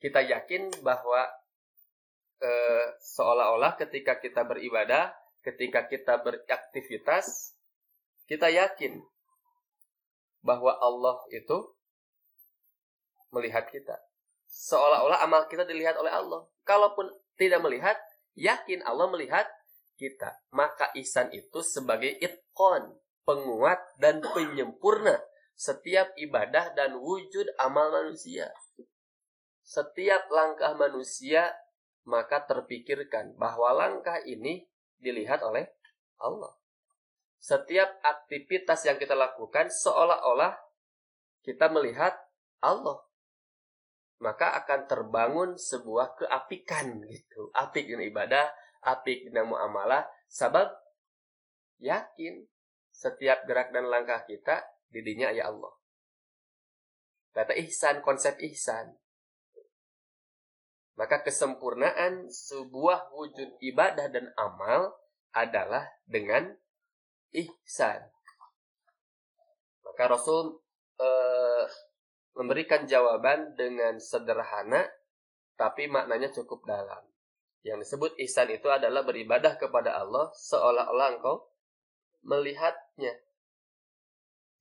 kita 0.06 0.22
yakin 0.22 0.70
bahwa 0.86 1.26
e, 2.38 2.50
seolah-olah 3.02 3.74
ketika 3.74 4.22
kita 4.22 4.46
beribadah, 4.46 5.10
ketika 5.42 5.90
kita 5.90 6.22
beraktivitas, 6.22 7.58
kita 8.30 8.54
yakin 8.54 9.02
bahwa 10.46 10.78
Allah 10.78 11.18
itu 11.34 11.74
melihat 13.34 13.66
kita. 13.66 13.98
Seolah-olah 14.46 15.26
amal 15.26 15.50
kita 15.50 15.66
dilihat 15.66 15.98
oleh 15.98 16.14
Allah. 16.14 16.46
Kalaupun 16.62 17.10
tidak 17.34 17.66
melihat, 17.66 17.98
yakin 18.38 18.86
Allah 18.86 19.10
melihat 19.10 19.50
kita. 19.98 20.38
Maka 20.54 20.94
ihsan 21.02 21.34
itu 21.34 21.66
sebagai 21.66 22.14
itkon, 22.22 22.94
penguat 23.26 23.82
dan 23.98 24.22
penyempurna 24.22 25.18
setiap 25.58 26.14
ibadah 26.14 26.78
dan 26.78 26.94
wujud 27.02 27.50
amal 27.58 27.90
manusia. 27.90 28.54
Setiap 29.66 30.30
langkah 30.30 30.78
manusia 30.78 31.50
maka 32.06 32.46
terpikirkan 32.46 33.34
bahwa 33.34 33.74
langkah 33.74 34.22
ini 34.22 34.70
dilihat 35.02 35.42
oleh 35.42 35.66
Allah. 36.22 36.54
Setiap 37.42 37.98
aktivitas 38.06 38.86
yang 38.86 39.02
kita 39.02 39.18
lakukan 39.18 39.74
seolah-olah 39.74 40.54
kita 41.42 41.70
melihat 41.74 42.14
Allah 42.62 43.06
maka 44.24 44.56
akan 44.64 44.88
terbangun 44.88 45.50
sebuah 45.60 46.16
keapikan 46.16 47.04
gitu. 47.06 47.52
Apik 47.52 47.90
dengan 47.90 48.08
ibadah, 48.08 48.48
apik 48.86 49.28
dengan 49.28 49.52
muamalah, 49.52 50.08
sebab 50.32 50.72
yakin 51.84 52.48
setiap 52.90 53.44
gerak 53.44 53.76
dan 53.76 53.92
langkah 53.92 54.24
kita 54.24 54.64
didinya 54.88 55.30
ya 55.36 55.52
Allah. 55.52 55.74
Kata 57.36 57.52
ihsan, 57.60 58.00
konsep 58.00 58.40
ihsan. 58.40 58.96
Maka 60.96 61.28
kesempurnaan 61.28 62.32
sebuah 62.32 63.12
wujud 63.12 63.60
ibadah 63.60 64.08
dan 64.08 64.32
amal 64.40 64.96
adalah 65.36 65.84
dengan 66.08 66.56
ihsan. 67.36 68.00
Maka 69.84 70.04
Rasul 70.08 70.56
eh, 71.00 71.66
memberikan 72.36 72.88
jawaban 72.88 73.60
dengan 73.60 74.00
sederhana 74.00 74.88
tapi 75.56 75.88
maknanya 75.88 76.32
cukup 76.32 76.64
dalam. 76.68 77.04
Yang 77.66 77.88
disebut 77.90 78.12
ihsan 78.28 78.52
itu 78.52 78.68
adalah 78.72 79.02
beribadah 79.04 79.58
kepada 79.60 80.00
Allah 80.00 80.30
seolah-olah 80.36 81.18
engkau 81.18 81.50
melihatnya. 82.24 83.20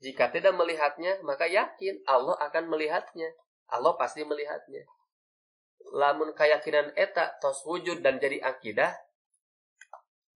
Jika 0.01 0.33
tidak 0.33 0.57
melihatnya, 0.57 1.21
maka 1.23 1.47
yakin 1.47 2.03
Allah 2.09 2.37
akan 2.43 2.65
melihatnya. 2.69 3.29
Allah 3.69 3.93
pasti 3.97 4.25
melihatnya. 4.25 4.85
Lamun 5.93 6.33
keyakinan 6.33 6.97
eta 6.97 7.37
tos 7.43 7.61
wujud 7.69 8.01
dan 8.01 8.17
jadi 8.17 8.41
akidah, 8.41 8.95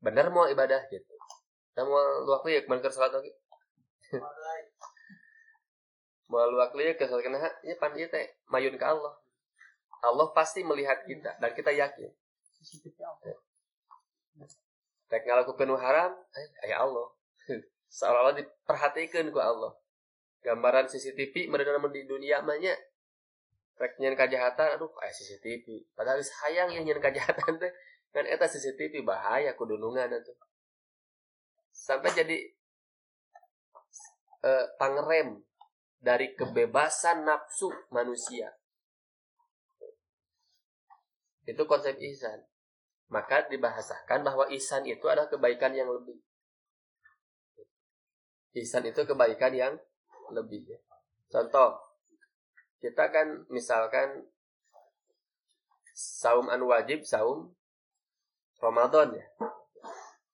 benar 0.04 0.28
mau 0.28 0.44
ibadah 0.44 0.84
gitu. 0.92 1.14
Mau 1.78 2.26
luak 2.26 2.42
liuk, 2.44 2.66
mankir 2.66 2.90
salat 2.90 3.14
lagi 3.14 3.30
meluak 6.28 6.76
lihat 6.76 7.00
ke 7.00 7.08
karena 7.08 7.40
ini 7.64 7.74
pan 7.80 7.92
teh 7.96 8.26
mayun 8.52 8.76
ke 8.76 8.84
Allah 8.84 9.16
Allah 10.04 10.28
pasti 10.36 10.60
melihat 10.60 11.02
kita 11.08 11.40
dan 11.40 11.50
kita 11.56 11.72
yakin 11.72 12.12
Rek 15.08 15.24
ngalakukan 15.24 15.72
haram, 15.80 16.12
eh, 16.36 16.68
ya 16.68 16.84
Allah. 16.84 17.08
seolah-olah 17.96 18.36
diperhatikan 18.36 19.32
ku 19.32 19.40
Allah 19.40 19.72
gambaran 20.44 20.84
CCTV 20.84 21.48
mereka 21.48 21.72
di 21.88 22.04
dunia 22.04 22.44
mahnya 22.44 22.76
rek 23.78 23.94
nyen 24.02 24.18
kajahatan 24.18 24.74
aduh 24.74 24.90
kayak 24.90 25.14
CCTV 25.14 25.86
padahal 25.94 26.18
sayang 26.18 26.74
yang 26.74 26.82
nyen 26.82 26.98
kajahatan 26.98 27.56
teh. 27.62 27.72
Kan 28.10 28.24
eta 28.24 28.48
CCTV 28.48 29.04
bahaya 29.04 29.54
kudunungan 29.54 30.10
itu 30.10 30.32
sampai 31.70 32.10
jadi 32.10 32.36
eh, 34.42 34.66
pangrem 34.80 35.44
dari 35.98 36.34
kebebasan 36.34 37.26
nafsu 37.26 37.70
manusia. 37.90 38.50
Itu 41.48 41.64
konsep 41.64 41.96
ihsan. 41.96 42.44
Maka 43.08 43.48
dibahasakan 43.48 44.20
bahwa 44.20 44.44
ihsan 44.52 44.84
itu 44.84 45.08
adalah 45.08 45.32
kebaikan 45.32 45.72
yang 45.72 45.88
lebih. 45.88 46.20
Ihsan 48.52 48.84
itu 48.84 49.00
kebaikan 49.08 49.54
yang 49.56 49.74
lebih 50.28 50.60
ya. 50.68 50.78
contoh 51.28 51.87
kita 52.78 53.10
kan 53.10 53.46
misalkan 53.50 54.26
saum 55.98 56.46
an 56.46 56.62
wajib 56.62 57.02
saum 57.02 57.50
Ramadan 58.62 59.18
ya. 59.18 59.26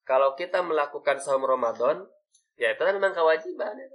Kalau 0.04 0.36
kita 0.36 0.60
melakukan 0.60 1.16
saum 1.16 1.40
Ramadan, 1.48 2.04
ya 2.60 2.76
itu 2.76 2.82
kan 2.84 2.92
memang 2.92 3.16
kewajiban 3.16 3.72
ya. 3.72 3.88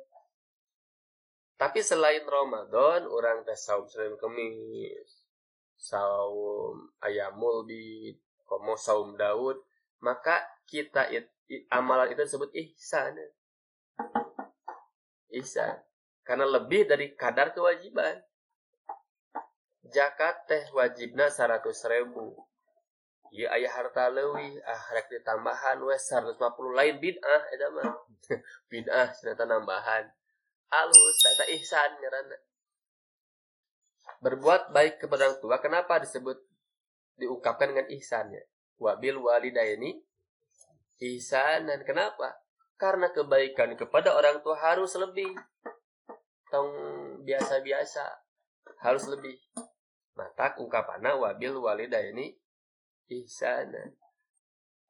Tapi 1.59 1.83
selain 1.85 2.25
Ramadan, 2.25 3.05
orang 3.05 3.45
tes 3.45 3.61
saum 3.61 3.85
Senin 3.85 4.17
Kemis, 4.17 5.27
saum 5.77 6.89
Ayamul 7.03 7.69
di 7.69 8.15
komo 8.47 8.73
saum 8.73 9.13
Daud, 9.13 9.61
maka 10.01 10.41
kita 10.65 11.05
it, 11.13 11.29
amalan 11.69 12.09
itu 12.09 12.25
disebut 12.25 12.49
ihsan. 12.57 13.13
Ihsan. 15.29 15.85
Karena 16.25 16.49
lebih 16.49 16.89
dari 16.89 17.13
kadar 17.13 17.53
kewajiban 17.53 18.17
zakat 19.89 20.45
teh 20.45 20.63
wajibna 20.73 21.29
100 21.29 21.65
ribu. 21.91 22.37
Iya 23.29 23.53
ayah 23.53 23.73
harta 23.77 24.09
lewi 24.09 24.57
ah 24.65 24.83
rek 24.89 25.05
ditambahan 25.13 25.77
wes 25.85 26.09
150 26.09 26.39
lain 26.73 26.97
bid'ah 26.97 27.43
eta 27.53 27.67
mah. 27.69 27.93
Bid'ah 28.71 29.13
ternyata 29.13 29.45
nambahan. 29.45 30.05
Alus 30.69 31.15
ternyata 31.21 31.45
ihsan 31.57 31.91
ngaranna 32.01 32.37
berbuat 34.19 34.75
baik 34.75 35.05
kepada 35.05 35.31
orang 35.31 35.39
tua 35.39 35.55
kenapa 35.63 36.01
disebut 36.03 36.35
diungkapkan 37.15 37.71
dengan 37.71 37.87
ihsannya 37.93 38.43
wabil 38.79 39.19
walidaini 39.19 39.99
ihsanan. 40.99 41.83
Kenapa? 41.87 42.43
Karena 42.79 43.11
kebaikan 43.11 43.75
kepada 43.75 44.15
orang 44.15 44.39
tua 44.43 44.55
harus 44.59 44.95
lebih. 44.95 45.31
Tong 46.49 46.71
biasa-biasa 47.23 48.03
harus 48.81 49.05
lebih 49.11 49.37
matak 50.19 50.59
ungkapana 50.59 51.15
wabil 51.15 51.55
walidaini 51.63 52.35
ihsana 53.07 53.95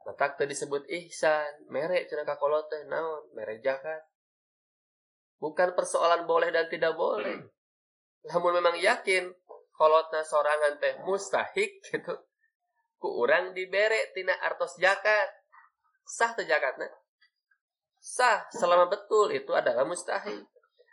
matak 0.02 0.42
tadi 0.42 0.58
disebut 0.58 0.90
ihsan 0.90 1.70
merek 1.70 2.10
cenah 2.10 2.26
kakolot 2.26 2.66
teh 2.66 2.82
naon 2.90 3.30
merek 3.38 3.62
zakat 3.62 4.02
bukan 5.40 5.72
persoalan 5.74 6.28
boleh 6.28 6.52
dan 6.52 6.68
tidak 6.68 6.94
boleh. 7.00 7.40
Namun 8.28 8.52
memang 8.60 8.76
yakin 8.76 9.32
kolotna 9.72 10.20
sorangan 10.28 10.76
teh 10.76 11.00
mustahik 11.08 11.80
gitu 11.88 12.14
ku 13.00 13.08
orang 13.24 13.56
dibere 13.56 14.12
tina 14.12 14.36
artos 14.44 14.76
zakat 14.76 15.32
sah 16.04 16.36
tuh 16.36 16.44
zakatnya 16.44 16.92
sah 17.96 18.44
selama 18.52 18.92
betul 18.92 19.32
itu 19.32 19.56
adalah 19.56 19.88
mustahil 19.88 20.44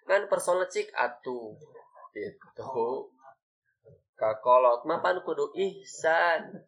kan 0.06 0.30
persoalan 0.30 0.70
cik 0.70 0.94
atuh 0.94 1.58
gitu 2.14 3.10
kakolot. 4.16 4.82
Mapan 4.88 5.22
kudu 5.22 5.52
ihsan. 5.54 6.64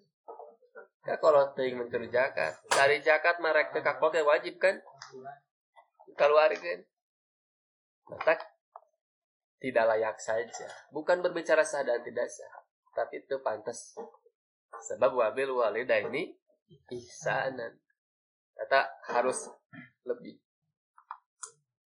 Kakolot 1.03 1.57
ting 1.57 1.81
mencuri 1.81 2.13
zakat. 2.13 2.61
Dari 2.69 3.01
zakat 3.01 3.41
merek 3.41 3.73
ke 3.73 3.81
kakolot 3.81 4.21
wajib 4.23 4.61
kan? 4.61 4.79
Keluarkan 6.15 6.85
maka 8.09 8.41
tidak 9.61 9.85
layak 9.85 10.17
saja. 10.17 10.69
Bukan 10.89 11.21
berbicara 11.21 11.61
sah 11.61 11.85
dan 11.85 12.01
tidak 12.01 12.29
sah 12.33 12.53
tapi 12.97 13.23
itu 13.23 13.39
pantas. 13.45 13.95
Sebab 14.79 15.15
wabil 15.15 15.55
walida 15.55 16.01
ini 16.03 16.35
ihsanan. 16.91 17.79
Kata 18.59 18.81
harus 19.15 19.47
lebih. 20.03 20.41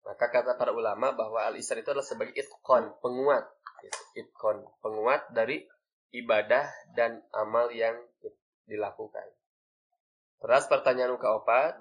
Maka 0.03 0.31
kata 0.31 0.55
para 0.55 0.71
ulama 0.71 1.15
bahwa 1.15 1.47
al-ihsan 1.51 1.83
itu 1.83 1.91
adalah 1.91 2.07
sebagai 2.07 2.35
itkon 2.35 2.95
penguat 3.03 3.43
itkon 4.17 4.65
penguat 4.81 5.29
dari 5.33 5.65
ibadah 6.15 6.67
dan 6.97 7.21
amal 7.37 7.69
yang 7.73 7.97
dilakukan. 8.67 9.29
Terus 10.41 10.65
pertanyaan 10.69 11.17
keempat, 11.17 11.81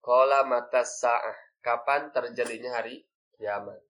kola 0.00 0.46
mata 0.48 0.82
sa'ah, 0.82 1.36
kapan 1.60 2.08
terjadinya 2.12 2.80
hari 2.80 3.04
kiamat? 3.36 3.80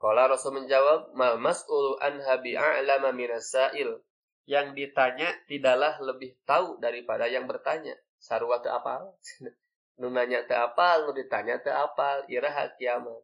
Kola 0.00 0.32
Rasul 0.32 0.56
menjawab, 0.56 1.12
mal 1.12 1.36
mas'ul 1.36 2.00
anha 2.00 2.40
bi'a'lama 2.40 3.12
minasail. 3.12 4.00
Yang 4.48 4.66
ditanya 4.72 5.28
tidaklah 5.44 6.00
lebih 6.00 6.40
tahu 6.48 6.80
daripada 6.80 7.28
yang 7.28 7.44
bertanya. 7.44 7.92
Sarwa 8.16 8.64
te 8.64 8.72
apal? 8.72 9.12
Nunanya 10.00 10.48
te 10.48 10.56
apal, 10.56 11.04
nu 11.04 11.12
ditanya 11.12 11.60
te 11.60 11.68
apal, 11.68 12.24
iraha 12.32 12.72
kiamat. 12.80 13.20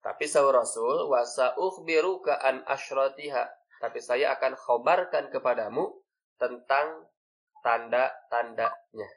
Tapi 0.00 0.24
sahur 0.24 0.56
Rasul, 0.56 1.08
wasa 1.12 1.52
ukhbiruka 1.60 2.40
an 2.40 2.64
ashratiha. 2.64 3.44
Tapi 3.80 4.00
saya 4.00 4.36
akan 4.36 4.56
khobarkan 4.56 5.28
kepadamu 5.28 6.00
tentang 6.40 7.08
tanda-tandanya. 7.60 9.10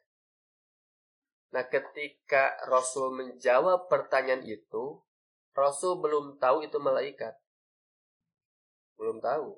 Nah, 1.54 1.63
ketika 1.69 2.58
Rasul 2.67 3.15
menjawab 3.15 3.88
pertanyaan 3.88 4.43
itu, 4.43 5.00
Rasul 5.54 6.02
belum 6.02 6.41
tahu 6.41 6.65
itu 6.67 6.82
malaikat. 6.82 7.38
Belum 9.00 9.22
tahu. 9.24 9.56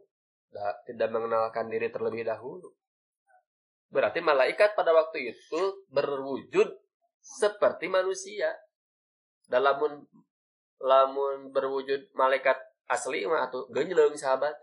Tidak 0.85 1.09
mengenalkan 1.11 1.71
diri 1.71 1.89
terlebih 1.89 2.27
dahulu. 2.27 2.69
Berarti 3.89 4.19
malaikat 4.19 4.75
pada 4.75 4.91
waktu 4.91 5.31
itu 5.33 5.61
berwujud 5.87 6.67
seperti 7.21 7.87
manusia. 7.87 8.51
Dalam 9.47 10.03
lamun 10.81 11.51
berwujud 11.55 12.11
malaikat 12.15 12.57
asli 12.89 13.25
mah 13.25 13.49
atau 13.49 13.65
genjeleng 13.71 14.15
sahabat. 14.15 14.53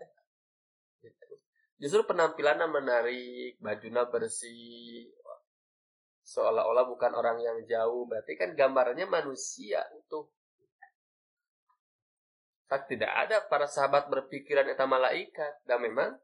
Gitu. 1.03 1.35
justru 1.83 2.07
penampilannya 2.07 2.67
menarik 2.71 3.59
bajunya 3.59 4.07
bersih. 4.07 5.11
Seolah-olah 6.23 6.87
bukan 6.87 7.11
orang 7.11 7.43
yang 7.43 7.59
jauh 7.67 8.07
berarti 8.07 8.39
kan 8.39 8.55
gambarnya 8.55 9.03
manusia 9.03 9.83
utuh. 9.91 10.31
Tak 12.71 12.87
tidak 12.87 13.11
ada 13.11 13.43
para 13.51 13.67
sahabat 13.67 14.07
berpikiran 14.07 14.63
itu 14.71 14.85
malaikat. 14.87 15.59
Dan 15.67 15.83
memang 15.83 16.15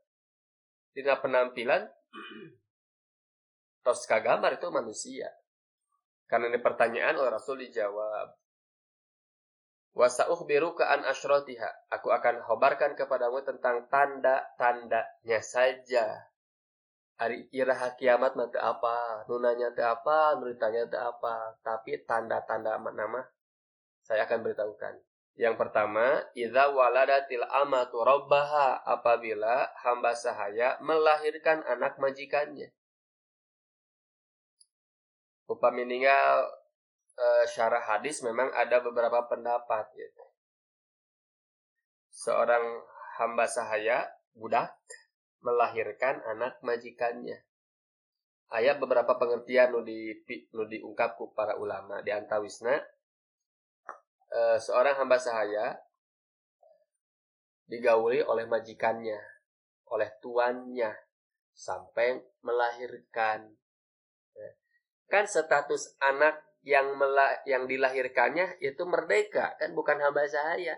tidak 0.96 1.20
penampilan 1.20 1.84
tos 3.84 4.08
gambar 4.08 4.56
itu 4.56 4.68
manusia. 4.72 5.28
Karena 6.24 6.48
ini 6.48 6.64
pertanyaan 6.64 7.20
oleh 7.20 7.32
Rasul 7.36 7.68
dijawab 7.68 8.40
Wasaukhbiruka 9.98 10.86
an 10.86 11.02
asyratiha. 11.06 11.90
Aku 11.90 12.14
akan 12.14 12.46
khobarkan 12.46 12.94
kepadamu 12.94 13.42
tentang 13.42 13.90
tanda-tandanya 13.90 15.40
saja. 15.42 16.30
Hari 17.20 17.52
iraha 17.52 18.00
kiamat 18.00 18.40
nanti 18.40 18.56
apa, 18.56 19.28
nunanya 19.28 19.74
nanti 19.74 19.84
apa, 19.84 20.40
nuritanya 20.40 20.88
nanti 20.88 21.00
apa. 21.00 21.60
Tapi 21.60 22.06
tanda-tanda 22.08 22.80
nama 22.80 23.22
saya 24.06 24.24
akan 24.24 24.40
beritahukan. 24.46 24.94
Yang 25.40 25.56
pertama, 25.56 26.20
idza 26.36 26.68
waladatil 26.72 27.48
amatu 27.48 28.04
rabbaha 28.04 28.84
apabila 28.84 29.72
hamba 29.84 30.12
sahaya 30.12 30.76
melahirkan 30.84 31.64
anak 31.64 31.96
majikannya. 31.96 32.72
Upami 35.48 35.88
meninggal 35.88 36.59
uh, 37.20 37.44
syarah 37.46 37.84
hadis 37.84 38.24
memang 38.24 38.48
ada 38.56 38.80
beberapa 38.80 39.28
pendapat 39.28 39.92
gitu. 39.94 40.26
Seorang 42.10 42.64
hamba 43.20 43.46
sahaya 43.46 44.08
budak 44.32 44.72
melahirkan 45.44 46.24
anak 46.24 46.60
majikannya. 46.64 47.44
Ayat 48.50 48.82
beberapa 48.82 49.14
pengertian 49.20 49.76
nu 49.76 49.86
di 49.86 50.10
nu 50.58 50.66
diungkap 50.66 51.22
para 51.38 51.54
ulama 51.60 52.02
di 52.02 52.10
antawisna 52.10 52.82
uh, 54.34 54.58
seorang 54.58 54.98
hamba 54.98 55.22
sahaya 55.22 55.78
digauli 57.70 58.26
oleh 58.26 58.50
majikannya, 58.50 59.22
oleh 59.94 60.10
tuannya 60.18 60.90
sampai 61.54 62.18
melahirkan. 62.42 63.54
Kan 65.10 65.26
status 65.26 65.98
anak 66.02 66.49
yang 66.64 66.96
mela 67.00 67.40
yang 67.48 67.66
dilahirkannya 67.66 68.60
itu 68.60 68.84
merdeka 68.84 69.56
kan 69.56 69.72
bukan 69.72 70.00
hamba 70.00 70.28
sahaya. 70.28 70.76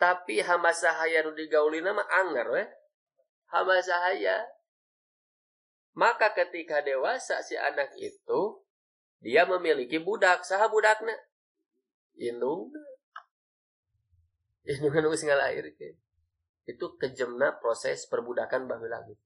Tapi 0.00 0.40
hamba 0.40 0.72
sahaya 0.72 1.24
nu 1.24 1.36
digauli 1.36 1.80
nama 1.84 2.04
anger 2.24 2.46
we 2.52 2.64
hamba 3.52 3.80
sahaya. 3.80 4.44
Maka 5.96 6.32
ketika 6.32 6.80
dewasa 6.80 7.42
si 7.42 7.58
anak 7.58 7.92
itu 7.98 8.64
dia 9.20 9.44
memiliki 9.44 10.00
budak 10.00 10.46
saha 10.46 10.68
budakna 10.68 11.12
indung. 12.16 12.72
Indungan 14.64 15.08
geus 15.08 15.24
ngalairkeun 15.24 15.96
itu 16.68 16.86
kejemna 17.00 17.58
proses 17.58 18.06
perbudakan 18.06 18.70
baheula 18.70 19.02
lagi 19.02 19.16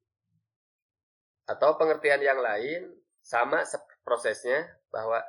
atau 1.44 1.76
pengertian 1.76 2.24
yang 2.24 2.40
lain 2.40 2.88
sama 3.20 3.60
prosesnya 4.00 4.64
bahwa 4.88 5.20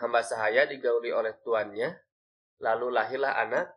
hamba 0.00 0.20
sahaya 0.20 0.68
digauli 0.68 1.12
oleh 1.12 1.32
tuannya, 1.40 1.88
lalu 2.60 2.92
lahirlah 2.92 3.32
anak. 3.36 3.72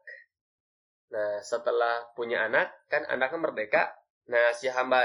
Nah, 1.09 1.41
setelah 1.41 2.13
punya 2.13 2.45
anak, 2.45 2.69
kan 2.91 3.07
anaknya 3.09 3.39
merdeka. 3.41 3.83
Nah, 4.29 4.53
si 4.53 4.69
hamba 4.69 5.01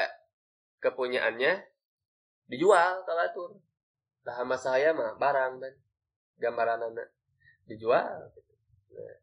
kepunyaannya 0.84 1.64
dijual 2.50 3.08
ke 3.08 3.12
batur. 3.14 3.56
Nah, 4.28 4.34
hamba 4.36 4.56
sahaya 4.60 4.92
mah 4.92 5.16
barang 5.16 5.52
kan. 5.62 5.74
Gambaran 6.34 6.92
anak 6.92 7.08
dijual. 7.64 8.34
Nah, 8.92 9.16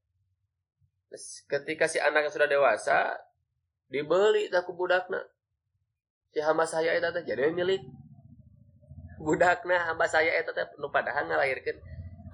ketika 1.51 1.85
si 1.85 2.01
anaknya 2.01 2.31
sudah 2.33 2.49
dewasa, 2.49 3.13
dibeli 3.91 4.47
tak 4.47 4.65
budakna. 4.71 5.21
Si 6.31 6.39
hamba 6.39 6.63
saya 6.63 6.95
itu 6.95 7.21
jadi 7.27 7.51
milik 7.51 7.83
budakna 9.19 9.91
hamba 9.91 10.07
saya 10.07 10.37
itu 10.39 10.51
teh 10.55 10.67
nu 10.79 10.87
padahal 10.87 11.27
ngalahirkan 11.27 11.77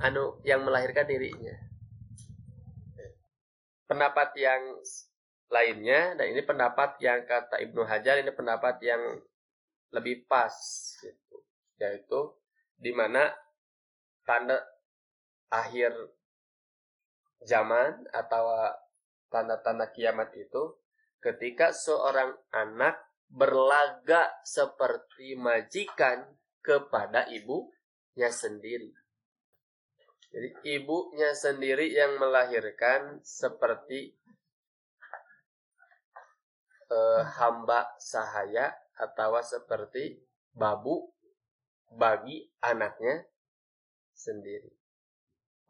anu 0.02 0.38
yang 0.46 0.62
melahirkan 0.62 1.08
dirinya. 1.10 1.56
Pendapat 3.88 4.36
yang 4.36 4.62
lainnya 5.48 6.20
dan 6.20 6.26
ini 6.36 6.44
pendapat 6.44 7.00
yang 7.00 7.24
kata 7.24 7.63
Ibnu 7.63 7.88
Hajar 7.88 8.20
ini 8.20 8.32
pendapat 8.36 8.84
yang 8.84 9.00
lebih 9.96 10.28
pas 10.28 10.54
gitu. 11.00 11.38
Yaitu 11.80 12.36
di 12.78 12.92
mana 12.92 13.32
tanda 14.28 14.60
akhir 15.48 15.96
zaman 17.48 18.04
atau 18.12 18.76
tanda-tanda 19.32 19.88
kiamat 19.96 20.36
itu 20.36 20.76
ketika 21.24 21.72
seorang 21.72 22.36
anak 22.52 23.00
berlaga 23.28 24.32
seperti 24.44 25.36
majikan 25.36 26.24
kepada 26.68 27.32
ibunya 27.32 28.28
sendiri. 28.28 28.92
Jadi 30.28 30.50
ibunya 30.76 31.32
sendiri 31.32 31.88
yang 31.96 32.20
melahirkan 32.20 33.24
seperti 33.24 34.12
eh, 36.92 37.24
hamba 37.40 37.88
sahaya 37.96 38.76
atau 39.00 39.40
seperti 39.40 40.20
babu 40.52 41.08
bagi 41.96 42.44
anaknya 42.60 43.24
sendiri. 44.12 44.68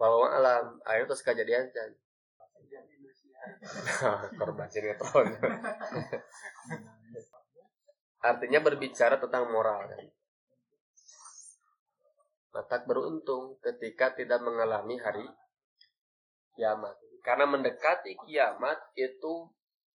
Bahwa 0.01 0.33
alam 0.33 0.81
air 0.89 1.05
terus 1.05 1.21
kejadian 1.21 1.69
kan. 1.69 1.93
Korban 4.41 4.67
sinetron. 4.73 5.29
Artinya 8.27 8.59
berbicara 8.65 9.21
tentang 9.21 9.53
moral 9.53 9.93
kan 9.93 10.17
maka 12.57 12.81
beruntung 12.89 13.61
ketika 13.61 14.17
tidak 14.17 14.41
mengalami 14.41 14.97
hari 14.97 15.29
kiamat. 16.57 16.97
Karena 17.21 17.45
mendekati 17.45 18.17
kiamat 18.25 18.81
itu 18.97 19.45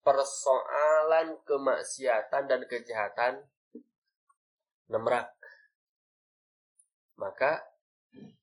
persoalan 0.06 1.42
kemaksiatan 1.42 2.46
dan 2.46 2.62
kejahatan 2.70 3.42
nemrak. 4.86 5.34
Maka 7.18 7.66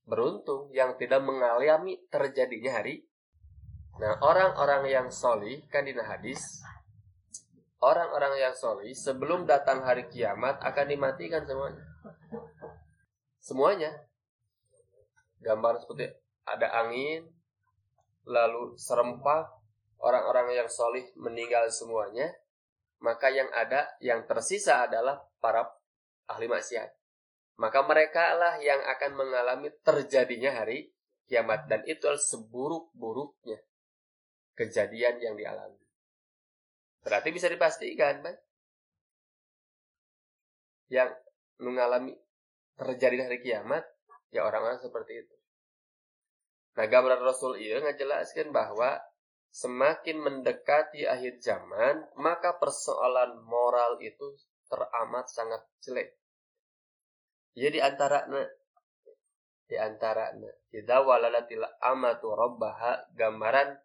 beruntung 0.04 0.68
yang 0.76 1.00
tidak 1.00 1.24
mengalami 1.24 2.04
terjadinya 2.12 2.76
hari. 2.76 3.08
Nah, 4.04 4.20
orang-orang 4.20 4.84
yang 4.92 5.08
soli 5.08 5.64
kan 5.72 5.88
di 5.88 5.96
hadis 5.96 6.60
orang-orang 7.80 8.36
yang 8.36 8.52
soli 8.52 8.92
sebelum 8.92 9.48
datang 9.48 9.80
hari 9.88 10.12
kiamat 10.12 10.60
akan 10.60 10.86
dimatikan 10.92 11.48
semuanya. 11.48 11.84
Semuanya 13.40 13.92
gambar 15.40 15.80
seperti 15.84 16.12
ada 16.48 16.68
angin, 16.86 17.28
lalu 18.28 18.76
serempak, 18.76 19.50
orang-orang 20.00 20.56
yang 20.56 20.70
solih 20.70 21.04
meninggal 21.20 21.68
semuanya, 21.72 22.30
maka 23.00 23.32
yang 23.32 23.48
ada, 23.56 23.88
yang 24.04 24.28
tersisa 24.28 24.88
adalah 24.88 25.24
para 25.40 25.68
ahli 26.28 26.48
maksiat. 26.52 26.92
Maka 27.60 27.84
mereka 27.84 28.40
lah 28.40 28.56
yang 28.64 28.80
akan 28.80 29.12
mengalami 29.20 29.68
terjadinya 29.84 30.64
hari 30.64 30.96
kiamat. 31.28 31.68
Dan 31.68 31.84
itu 31.84 32.08
adalah 32.08 32.24
seburuk-buruknya 32.24 33.60
kejadian 34.56 35.20
yang 35.20 35.36
dialami. 35.36 35.84
Berarti 37.04 37.36
bisa 37.36 37.52
dipastikan, 37.52 38.24
kan? 38.24 38.36
Yang 40.88 41.20
mengalami 41.60 42.16
terjadi 42.80 43.28
hari 43.28 43.44
kiamat 43.44 43.84
ya 44.30 44.46
orang-orang 44.46 44.82
seperti 44.82 45.26
itu. 45.26 45.36
Nah, 46.78 46.86
gambaran 46.88 47.22
Rasul 47.26 47.60
ini 47.60 47.82
ngejelaskan 47.82 48.56
bahwa 48.56 49.02
semakin 49.50 50.22
mendekati 50.22 51.04
akhir 51.10 51.42
zaman, 51.42 52.08
maka 52.22 52.56
persoalan 52.56 53.42
moral 53.44 53.98
itu 54.00 54.38
teramat 54.70 55.26
sangat 55.28 55.66
jelek. 55.82 56.14
Jadi 57.58 57.82
antara 57.82 58.24
di 59.70 59.76
antara 59.78 60.32
tidak 60.72 61.02
walalatil 61.04 61.66
amatu 61.82 62.32
gambaran 63.18 63.76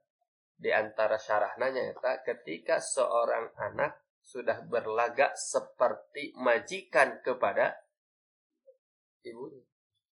di 0.54 0.70
antara 0.70 1.18
syarahnanya 1.18 1.92
ya 1.92 1.94
ketika 2.22 2.78
seorang 2.78 3.50
anak 3.59 3.98
sudah 4.22 4.64
berlagak 4.64 5.37
seperti 5.37 6.33
majikan 6.40 7.20
kepada 7.20 7.76
ibunya 9.26 9.61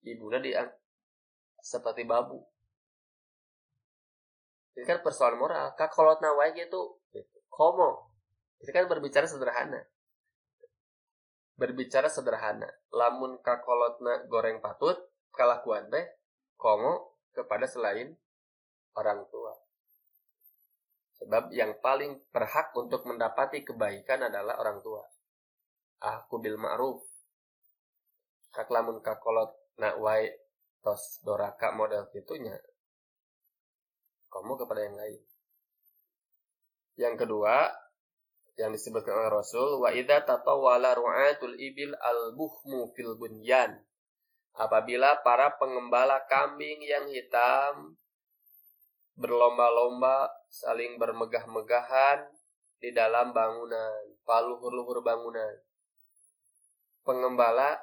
ibunya 0.04 0.40
dia 0.44 0.62
seperti 1.64 2.04
babu. 2.04 2.44
Ini 4.78 4.86
kan 4.86 5.02
persoalan 5.02 5.42
moral. 5.42 5.74
Kakolot 5.74 6.22
nawai 6.22 6.54
gitu 6.54 7.02
komo 7.50 8.14
itu 8.62 8.70
kan 8.70 8.86
berbicara 8.86 9.26
sederhana. 9.26 9.82
Berbicara 11.58 12.10
sederhana. 12.10 12.70
Lamun 12.94 13.42
kakolotna 13.42 14.26
goreng 14.30 14.62
patut 14.62 14.98
kalakuan 15.34 15.90
teh 15.90 16.06
komo 16.58 17.18
kepada 17.34 17.66
selain 17.66 18.14
orang 18.98 19.26
tua. 19.30 19.54
Sebab 21.18 21.50
yang 21.50 21.82
paling 21.82 22.22
berhak 22.30 22.70
untuk 22.78 23.06
mendapati 23.10 23.66
kebaikan 23.66 24.30
adalah 24.30 24.62
orang 24.62 24.82
tua. 24.86 25.02
Aku 25.98 26.38
bil 26.38 26.62
ma'ruf. 26.62 27.02
Kak 28.54 28.70
lamun 28.70 29.02
kakolot 29.02 29.54
nak 29.78 29.96
wae 30.02 30.30
tos 30.82 31.22
doraka 31.26 31.74
model 31.74 32.10
gitunya 32.14 32.58
kamu 34.38 34.54
kepada 34.60 34.82
yang 34.86 34.96
lain. 34.96 35.22
Yang 36.98 37.16
kedua 37.26 37.74
yang 38.58 38.74
disebutkan 38.74 39.14
oleh 39.14 39.32
Rasul 39.34 39.82
wa 39.82 39.90
idza 39.94 40.26
tatawala 40.26 40.98
ru'atul 40.98 41.58
ibil 41.58 41.94
al 41.98 42.34
buhmu 42.34 42.90
fil 42.94 43.18
bunyan. 43.18 43.82
Apabila 44.58 45.22
para 45.22 45.54
pengembala 45.62 46.26
kambing 46.26 46.82
yang 46.82 47.06
hitam 47.14 47.94
berlomba-lomba 49.18 50.30
saling 50.50 50.98
bermegah-megahan 50.98 52.26
di 52.78 52.90
dalam 52.94 53.34
bangunan 53.34 54.02
paluhur-luhur 54.26 55.06
bangunan. 55.06 55.54
Pengembala 57.06 57.78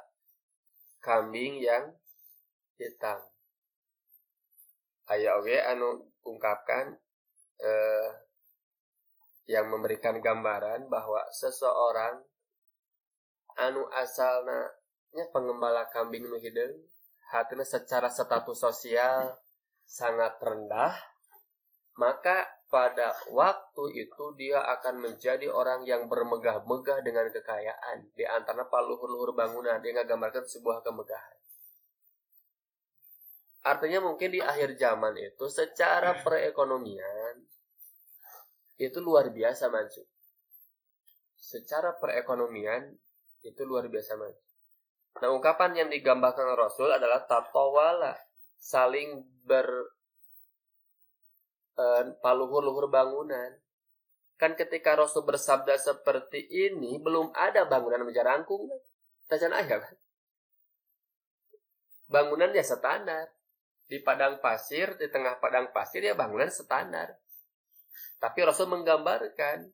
kambing 1.05 1.61
yang 1.61 1.93
hitam. 2.81 3.21
Ayah 5.13 5.37
oge 5.37 5.61
anu 5.61 6.09
ungkapkan 6.25 6.97
eh, 7.61 8.09
yang 9.53 9.69
memberikan 9.69 10.17
gambaran 10.25 10.89
bahwa 10.89 11.21
seseorang 11.29 12.25
anu 13.61 13.85
asalnya 13.93 14.73
pengembala 15.31 15.85
kambing 15.93 16.25
nu 16.25 16.41
hideung 16.41 16.81
secara 17.67 18.09
status 18.09 18.57
sosial 18.57 19.37
sangat 19.85 20.41
rendah 20.41 20.97
maka 22.01 22.47
pada 22.75 23.15
waktu 23.31 24.03
itu 24.03 24.35
dia 24.35 24.59
akan 24.59 24.99
menjadi 24.99 25.47
orang 25.47 25.87
yang 25.87 26.11
bermegah-megah 26.11 27.07
dengan 27.07 27.31
kekayaan. 27.31 28.11
Di 28.19 28.27
antara 28.27 28.67
paluhur-luhur 28.67 29.31
bangunan, 29.31 29.79
dia 29.79 30.03
gambarkan 30.03 30.43
sebuah 30.43 30.83
kemegahan. 30.83 31.39
Artinya 33.63 34.03
mungkin 34.03 34.35
di 34.35 34.43
akhir 34.43 34.75
zaman 34.75 35.15
itu 35.23 35.47
secara 35.47 36.19
perekonomian 36.19 37.47
itu 38.83 38.99
luar 38.99 39.31
biasa 39.31 39.71
maju. 39.71 40.03
Secara 41.39 41.95
perekonomian 41.95 42.91
itu 43.47 43.63
luar 43.63 43.87
biasa 43.87 44.19
maju. 44.19 44.43
Nah, 45.23 45.31
ungkapan 45.31 45.79
yang 45.79 45.89
digambarkan 45.95 46.59
Rasul 46.59 46.91
adalah 46.91 47.23
tatawala, 47.23 48.19
saling 48.59 49.23
ber 49.47 49.95
eh, 51.79 52.03
paluhur-luhur 52.23 52.91
bangunan. 52.91 53.55
Kan 54.35 54.59
ketika 54.59 54.99
Rasul 54.99 55.23
bersabda 55.23 55.79
seperti 55.79 56.43
ini, 56.51 56.99
belum 56.99 57.31
ada 57.35 57.67
bangunan 57.71 58.03
menjarangkung. 58.03 58.67
Tajan 59.31 59.55
ayah 59.55 59.81
kan? 59.81 59.95
Bangunan 62.11 62.51
ya 62.53 62.63
standar 62.67 63.31
di 63.89 64.01
padang 64.01 64.43
pasir, 64.43 64.97
di 64.99 65.09
tengah 65.09 65.39
padang 65.39 65.71
pasir 65.71 66.05
ya 66.05 66.19
bangunan 66.19 66.51
standar. 66.51 67.15
Tapi 68.19 68.41
Rasul 68.43 68.73
menggambarkan 68.73 69.71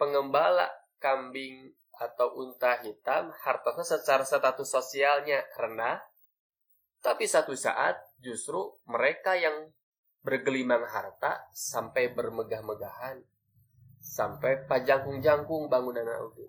pengembala 0.00 0.68
kambing 0.98 1.70
atau 1.92 2.34
unta 2.40 2.82
hitam 2.82 3.30
hartanya 3.44 3.84
secara 3.84 4.24
status 4.26 4.66
sosialnya 4.66 5.44
rendah. 5.60 6.00
Tapi 7.02 7.26
satu 7.26 7.52
saat 7.58 7.98
justru 8.22 8.58
mereka 8.86 9.34
yang 9.34 9.70
bergelimang 10.22 10.86
harta 10.86 11.50
sampai 11.50 12.14
bermegah-megahan. 12.14 13.22
Sampai 14.02 14.66
pajangkung-jangkung 14.66 15.70
bangunan 15.70 16.02
itu. 16.02 16.46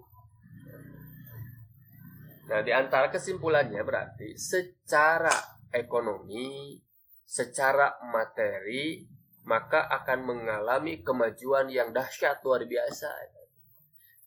Nah, 2.49 2.59
di 2.59 2.73
antara 2.73 3.07
kesimpulannya 3.07 3.81
berarti 3.86 4.36
secara 4.36 5.31
ekonomi, 5.71 6.75
secara 7.23 7.97
materi, 8.09 9.05
maka 9.47 9.89
akan 9.89 10.19
mengalami 10.23 11.01
kemajuan 11.03 11.71
yang 11.71 11.89
dahsyat 11.95 12.43
luar 12.43 12.67
biasa. 12.67 13.09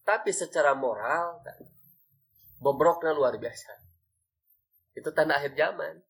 Tapi 0.07 0.31
secara 0.31 0.73
moral, 0.73 1.43
bobroknya 2.63 3.13
luar 3.13 3.37
biasa. 3.37 3.73
Itu 4.97 5.13
tanda 5.13 5.37
akhir 5.37 5.53
zaman. 5.59 6.01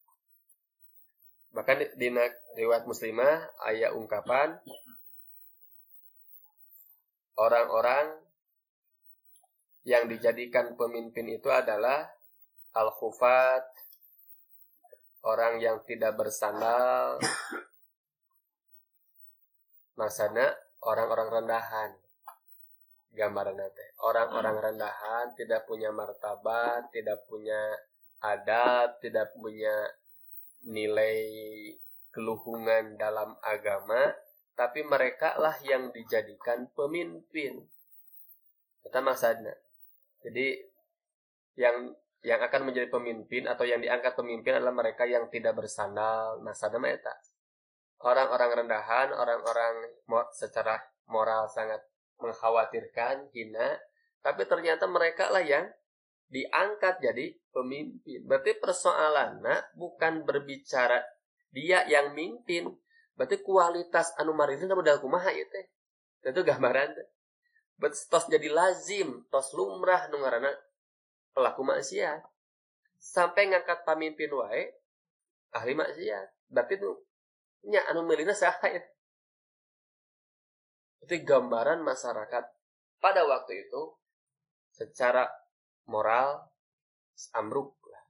Bahkan 1.57 1.97
di 1.97 2.13
riwayat 2.61 2.85
muslimah, 2.85 3.65
ayat 3.65 3.97
ungkapan, 3.97 4.61
orang-orang 7.41 8.21
yang 9.89 10.05
dijadikan 10.05 10.77
pemimpin 10.77 11.33
itu 11.33 11.49
adalah 11.49 12.05
al-khufat, 12.77 13.65
orang 15.25 15.57
yang 15.65 15.81
tidak 15.89 16.13
bersandal 16.21 17.17
masana 19.97 20.53
orang-orang 20.85 21.41
rendahan. 21.41 21.91
Gambaran 23.17 23.57
teh 23.73 23.97
orang-orang 24.05 24.61
rendahan 24.61 25.33
tidak 25.41 25.65
punya 25.65 25.89
martabat 25.89 26.93
tidak 26.93 27.25
punya 27.25 27.73
adab 28.21 29.01
tidak 29.01 29.33
punya 29.33 29.73
nilai 30.65 31.19
keluhungan 32.15 32.97
dalam 32.97 33.37
agama 33.45 34.15
tapi 34.57 34.81
mereka 34.81 35.37
lah 35.37 35.53
yang 35.61 35.93
dijadikan 35.93 36.65
pemimpin. 36.73 37.61
Kita 38.81 39.05
maksudnya 39.05 39.53
jadi 40.27 40.59
yang 41.55 41.95
yang 42.27 42.43
akan 42.43 42.67
menjadi 42.67 42.91
pemimpin 42.91 43.47
atau 43.47 43.63
yang 43.63 43.79
diangkat 43.79 44.19
pemimpin 44.19 44.59
adalah 44.59 44.75
mereka 44.75 45.07
yang 45.07 45.31
tidak 45.31 45.55
bersandal 45.55 46.43
nasada 46.43 46.83
meta 46.83 47.15
orang-orang 48.03 48.67
rendahan 48.67 49.15
orang-orang 49.15 49.75
secara 50.35 50.83
moral 51.07 51.47
sangat 51.47 51.81
mengkhawatirkan 52.19 53.31
hina 53.31 53.79
tapi 54.21 54.43
ternyata 54.51 54.91
mereka 54.91 55.31
lah 55.31 55.45
yang 55.47 55.71
diangkat 56.31 56.99
jadi 57.03 57.35
pemimpin. 57.55 58.27
Berarti 58.27 58.59
persoalannya 58.59 59.77
bukan 59.79 60.27
berbicara 60.27 61.03
dia 61.51 61.87
yang 61.87 62.13
mimpin. 62.13 62.71
Berarti 63.17 63.41
kualitas 63.41 64.13
anu 64.21 64.37
maririn 64.37 64.69
modal 64.73 65.01
kumaha 65.01 65.33
itu 65.33 65.49
teh 66.21 66.31
itu 66.31 66.43
gambaran. 66.43 66.93
Berarti 67.79 67.99
tos 68.11 68.27
jadi 68.29 68.49
lazim 68.51 69.25
tos 69.31 69.55
lumrah 69.55 70.11
nungarana 70.11 70.51
pelaku 71.33 71.63
maksiat. 71.65 72.21
Sampai 72.97 73.49
ngangkat 73.49 73.87
pemimpin 73.87 74.29
wae 74.35 74.75
ahli 75.55 75.73
maksiat. 75.73 76.51
Berarti 76.51 76.75
itu 76.77 76.91
nya 77.67 77.83
anu 77.91 78.07
milihna 78.07 78.37
saha 78.37 78.71
ya 78.71 78.83
itu 81.07 81.23
gambaran 81.23 81.87
masyarakat 81.87 82.45
pada 82.99 83.23
waktu 83.31 83.63
itu 83.63 83.95
secara 84.75 85.31
moral 85.89 86.43
amruk 87.35 87.75
lah 87.89 88.05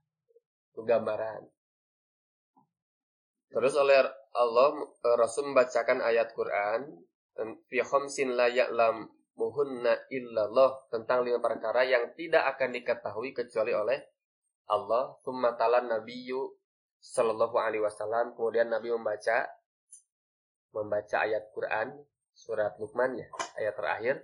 gambaran 0.76 1.42
terus 3.52 3.74
oleh 3.78 4.04
Allah 4.36 4.68
Rasul 5.16 5.54
membacakan 5.54 6.04
ayat 6.04 6.36
Quran 6.36 6.92
fi 7.68 7.78
khamsin 7.80 8.36
la 8.36 8.48
ya'lam 8.48 9.08
muhunna 9.36 10.08
illallah 10.08 10.88
tentang 10.88 11.22
lima 11.22 11.38
perkara 11.38 11.84
yang 11.84 12.16
tidak 12.16 12.56
akan 12.56 12.72
diketahui 12.72 13.36
kecuali 13.36 13.76
oleh 13.76 14.00
Allah. 14.72 15.14
Thumma 15.22 15.54
talan 15.54 15.92
nabiyyu 15.92 16.40
sallallahu 16.98 17.56
alaihi 17.60 17.84
wasallam. 17.84 18.32
Kemudian 18.34 18.72
Nabi 18.72 18.90
membaca 18.90 19.46
membaca 20.72 21.16
ayat 21.22 21.52
Quran 21.52 22.04
surat 22.36 22.76
Luqman 22.76 23.16
ya, 23.16 23.28
ayat 23.56 23.74
terakhir. 23.76 24.16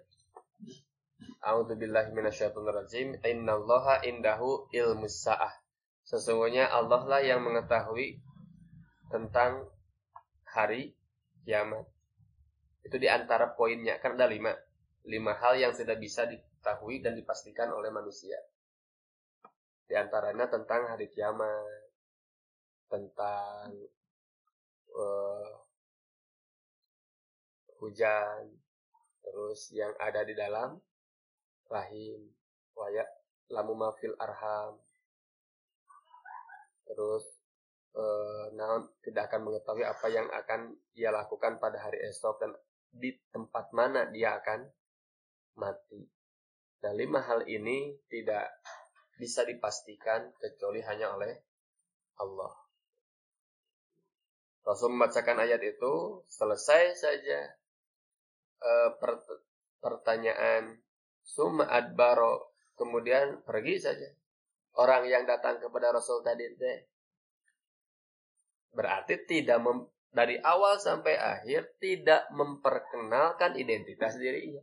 A'udzu 1.42 1.74
billahi 1.74 2.14
minasyaitonir 2.14 2.74
rajim. 2.74 3.08
Innallaha 3.22 4.02
indahu 4.06 4.70
ilmus 4.70 5.26
saah. 5.26 5.52
Sesungguhnya 6.02 6.70
Allah 6.70 7.02
lah 7.06 7.20
yang 7.22 7.42
mengetahui 7.46 8.18
tentang 9.10 9.66
hari 10.48 10.94
kiamat. 11.46 11.86
Itu 12.82 12.98
di 12.98 13.06
antara 13.06 13.54
poinnya, 13.54 14.02
karena 14.02 14.26
ada 14.26 14.28
lima 14.30 14.52
lima 15.06 15.32
hal 15.38 15.58
yang 15.58 15.72
tidak 15.74 15.98
bisa 16.02 16.26
diketahui 16.26 17.02
dan 17.02 17.14
dipastikan 17.14 17.70
oleh 17.70 17.90
manusia. 17.90 18.38
Di 19.86 19.94
antaranya 19.94 20.50
tentang 20.50 20.90
hari 20.90 21.06
kiamat, 21.10 21.90
tentang 22.90 23.70
uh, 24.94 25.52
hujan, 27.82 28.58
terus 29.22 29.70
yang 29.74 29.94
ada 29.98 30.22
di 30.26 30.34
dalam 30.34 30.78
rahim, 31.72 32.20
wayak 32.76 33.08
lamu 33.48 33.72
mafil 33.72 34.12
arham, 34.20 34.76
terus 36.84 37.24
uh, 37.96 38.52
naon 38.52 38.84
tidak 39.00 39.32
akan 39.32 39.48
mengetahui 39.48 39.84
apa 39.88 40.06
yang 40.12 40.28
akan 40.28 40.76
ia 40.92 41.08
lakukan 41.08 41.56
pada 41.56 41.80
hari 41.80 42.04
esok 42.04 42.36
dan 42.44 42.52
di 42.92 43.16
tempat 43.32 43.72
mana 43.72 44.12
dia 44.12 44.36
akan 44.36 44.68
mati. 45.56 46.04
Nah, 46.84 46.92
lima 46.92 47.24
hal 47.24 47.48
ini 47.48 47.96
tidak 48.10 48.52
bisa 49.16 49.46
dipastikan 49.46 50.34
kecuali 50.36 50.82
hanya 50.82 51.14
oleh 51.14 51.32
Allah. 52.18 52.52
Rasul 54.62 54.94
membacakan 54.94 55.42
ayat 55.42 55.62
itu, 55.62 56.22
selesai 56.30 56.94
saja 56.94 57.40
e, 58.62 58.72
pertanyaan 59.82 60.78
summa 61.22 61.70
adbaro, 61.70 62.58
kemudian 62.76 63.40
pergi 63.46 63.78
saja. 63.78 64.10
Orang 64.76 65.08
yang 65.08 65.24
datang 65.24 65.60
kepada 65.60 65.92
Rasul 65.92 66.24
tadi 66.24 66.48
teh 66.56 66.92
berarti 68.72 69.20
tidak 69.28 69.60
mem, 69.60 69.84
dari 70.12 70.40
awal 70.40 70.80
sampai 70.80 71.16
akhir 71.16 71.76
tidak 71.80 72.28
memperkenalkan 72.32 73.56
identitas 73.56 74.16
dirinya. 74.16 74.60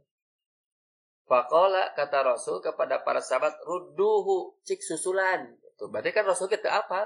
Fakola 1.29 1.93
kata 1.93 2.25
Rasul 2.25 2.57
kepada 2.57 3.05
para 3.05 3.21
sahabat, 3.21 3.53
rudduhu 3.61 4.57
cik 4.65 4.81
susulan. 4.81 5.45
Itu 5.61 5.86
berarti 5.93 6.09
kan 6.09 6.25
Rasul 6.25 6.49
kita 6.49 6.73
apa? 6.73 7.05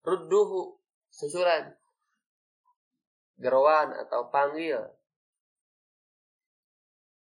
Rudduhu 0.00 0.80
susulan. 1.12 1.76
Gerowan 3.36 3.92
atau 4.08 4.32
panggil. 4.32 4.80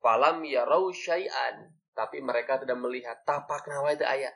Falam 0.08 0.40
ya 0.40 0.64
syai'an. 0.88 1.68
Tapi 1.92 2.24
mereka 2.24 2.56
tidak 2.56 2.80
melihat 2.80 3.20
tapak 3.28 3.68
nawa 3.68 3.92
itu 3.92 4.08
ayat. 4.08 4.32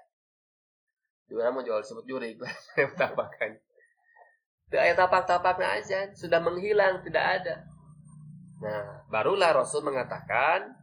Dua 1.25 1.49
mau 1.49 1.65
jual 1.65 1.81
sebut 1.81 2.05
juri 2.05 2.37
tapakan. 3.01 3.57
Itu 4.69 4.77
ayat 4.77 5.01
tapak-tapak 5.01 5.57
aja 5.65 6.13
sudah 6.13 6.45
menghilang, 6.45 7.01
tidak 7.01 7.25
ada. 7.25 7.65
Nah, 8.61 9.09
barulah 9.09 9.57
Rasul 9.57 9.81
mengatakan, 9.81 10.77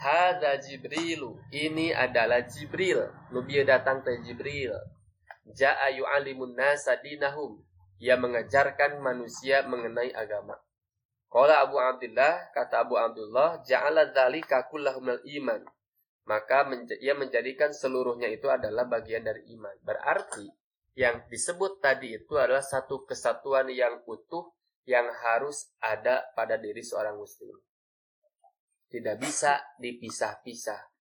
Hada 0.00 0.56
Jibrilu, 0.56 1.36
ini 1.52 1.92
adalah 1.92 2.40
Jibril. 2.48 3.12
Nabi 3.36 3.60
datang 3.68 4.00
ke 4.00 4.16
Jibril. 4.24 4.72
ja'a 5.52 5.92
yu'allimun 5.92 6.56
nasa 6.56 6.96
dinahum. 7.04 7.60
Ia 8.00 8.16
mengajarkan 8.16 8.96
manusia 9.04 9.60
mengenai 9.68 10.08
agama. 10.16 10.56
Qala 11.32 11.64
Abu 11.64 11.80
Abdullah, 11.80 12.52
kata 12.52 12.84
Abu 12.84 13.00
Abdullah, 13.00 13.64
ja'ala 13.64 14.12
dzalika 14.12 14.68
kullahum 14.68 15.16
iman. 15.16 15.64
Maka 16.28 16.68
ia 17.00 17.16
menjadikan 17.16 17.72
seluruhnya 17.72 18.28
itu 18.28 18.52
adalah 18.52 18.84
bagian 18.84 19.24
dari 19.24 19.48
iman. 19.56 19.72
Berarti 19.80 20.44
yang 20.92 21.24
disebut 21.32 21.80
tadi 21.80 22.12
itu 22.20 22.36
adalah 22.36 22.60
satu 22.60 23.08
kesatuan 23.08 23.72
yang 23.72 24.04
utuh 24.04 24.52
yang 24.84 25.08
harus 25.08 25.72
ada 25.80 26.20
pada 26.36 26.60
diri 26.60 26.84
seorang 26.84 27.16
muslim. 27.16 27.56
Tidak 28.92 29.16
bisa 29.16 29.56
dipisah-pisah. 29.80 30.92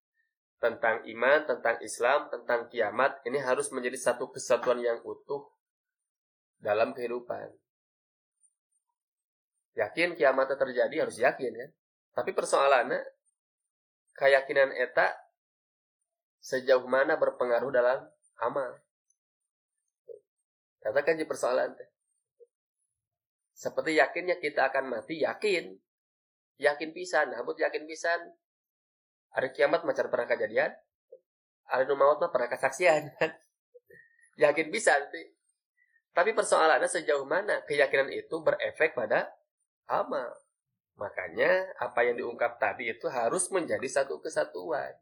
Tentang 0.63 1.03
iman, 1.11 1.43
tentang 1.43 1.75
Islam, 1.83 2.31
tentang 2.31 2.71
kiamat, 2.71 3.19
ini 3.27 3.41
harus 3.43 3.67
menjadi 3.75 3.99
satu 3.99 4.31
kesatuan 4.31 4.79
yang 4.79 5.03
utuh 5.03 5.43
dalam 6.61 6.95
kehidupan. 6.95 7.51
Yakin 9.75 10.19
kiamatnya 10.19 10.59
terjadi 10.59 10.95
harus 11.07 11.15
yakin 11.15 11.51
kan. 11.55 11.71
Tapi 12.11 12.31
persoalannya 12.35 12.99
keyakinan 14.19 14.75
eta 14.75 15.15
sejauh 16.43 16.83
mana 16.89 17.15
berpengaruh 17.15 17.71
dalam 17.71 18.03
amal. 18.43 18.75
Katakan 20.81 21.15
di 21.15 21.25
persoalan 21.29 21.77
teh. 21.77 21.89
Seperti 23.53 24.01
yakinnya 24.01 24.41
kita 24.41 24.73
akan 24.73 24.89
mati, 24.89 25.21
yakin. 25.21 25.77
Yakin 26.57 26.89
pisan, 26.97 27.29
habut 27.37 27.53
yakin 27.61 27.85
pisan. 27.85 28.33
Hari 29.37 29.53
kiamat 29.53 29.85
macam 29.85 30.09
pernah 30.09 30.27
kejadian. 30.27 30.73
Hari 31.69 31.85
maut 31.93 32.17
mah 32.19 32.33
pernah 32.33 32.49
kesaksian. 32.49 33.13
yakin 34.43 34.67
pisan. 34.73 35.05
Tapi 36.11 36.35
persoalannya 36.35 36.89
sejauh 36.89 37.23
mana 37.23 37.61
keyakinan 37.63 38.09
itu 38.11 38.41
berefek 38.41 38.97
pada 38.97 39.29
amal. 39.87 40.29
Makanya 40.99 41.73
apa 41.81 42.05
yang 42.05 42.19
diungkap 42.19 42.61
tadi 42.61 42.91
itu 42.91 43.09
harus 43.09 43.49
menjadi 43.49 43.87
satu 43.87 44.21
kesatuan. 44.21 44.93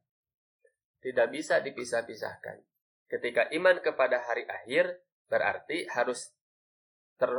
Tidak 0.99 1.27
bisa 1.31 1.59
dipisah-pisahkan. 1.59 2.63
Ketika 3.09 3.49
iman 3.55 3.81
kepada 3.81 4.21
hari 4.21 4.45
akhir 4.45 5.01
berarti 5.27 5.89
harus 5.89 6.31
ter 7.17 7.29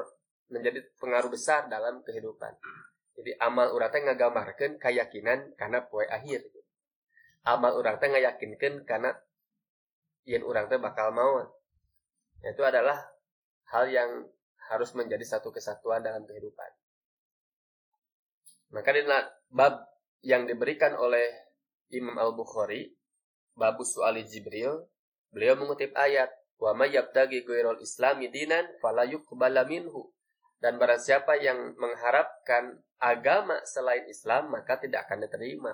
menjadi 0.50 0.82
pengaruh 0.98 1.30
besar 1.30 1.70
dalam 1.70 2.02
kehidupan. 2.02 2.58
Jadi 3.14 3.36
amal 3.38 3.70
urang 3.70 3.92
teh 3.94 4.02
ngagamarkeun 4.02 4.82
keyakinan 4.82 5.54
karena 5.54 5.86
poe 5.86 6.04
akhir. 6.04 6.42
Amal 7.46 7.78
urang 7.78 7.96
teh 8.02 8.10
ngayakinkeun 8.10 8.82
karena 8.84 9.14
yen 10.26 10.42
urang 10.42 10.66
teh 10.66 10.76
bakal 10.76 11.14
mau. 11.14 11.46
Itu 12.42 12.66
adalah 12.66 12.98
hal 13.70 13.88
yang 13.88 14.26
harus 14.70 14.90
menjadi 14.96 15.22
satu 15.22 15.54
kesatuan 15.54 16.02
dalam 16.02 16.26
kehidupan. 16.26 16.70
Maka 18.70 18.94
di 18.94 19.02
bab 19.50 19.82
yang 20.22 20.46
diberikan 20.46 20.94
oleh 20.94 21.26
Imam 21.90 22.14
Al-Bukhari, 22.14 22.86
babu 23.58 23.82
su'ali 23.82 24.22
Jibril, 24.30 24.86
beliau 25.34 25.58
mengutip 25.58 25.90
ayat, 25.98 26.30
"Wa 26.54 26.70
may 26.70 26.94
yabtaghi 26.94 27.42
islami 27.82 28.30
dinan 28.30 28.66
fala 28.78 29.02
yuqbala 29.02 29.66
minhu." 29.66 30.14
Dan 30.60 30.76
barang 30.76 31.00
siapa 31.00 31.40
yang 31.40 31.74
mengharapkan 31.80 32.78
agama 33.00 33.58
selain 33.64 34.04
Islam, 34.06 34.52
maka 34.52 34.76
tidak 34.76 35.08
akan 35.08 35.24
diterima. 35.24 35.72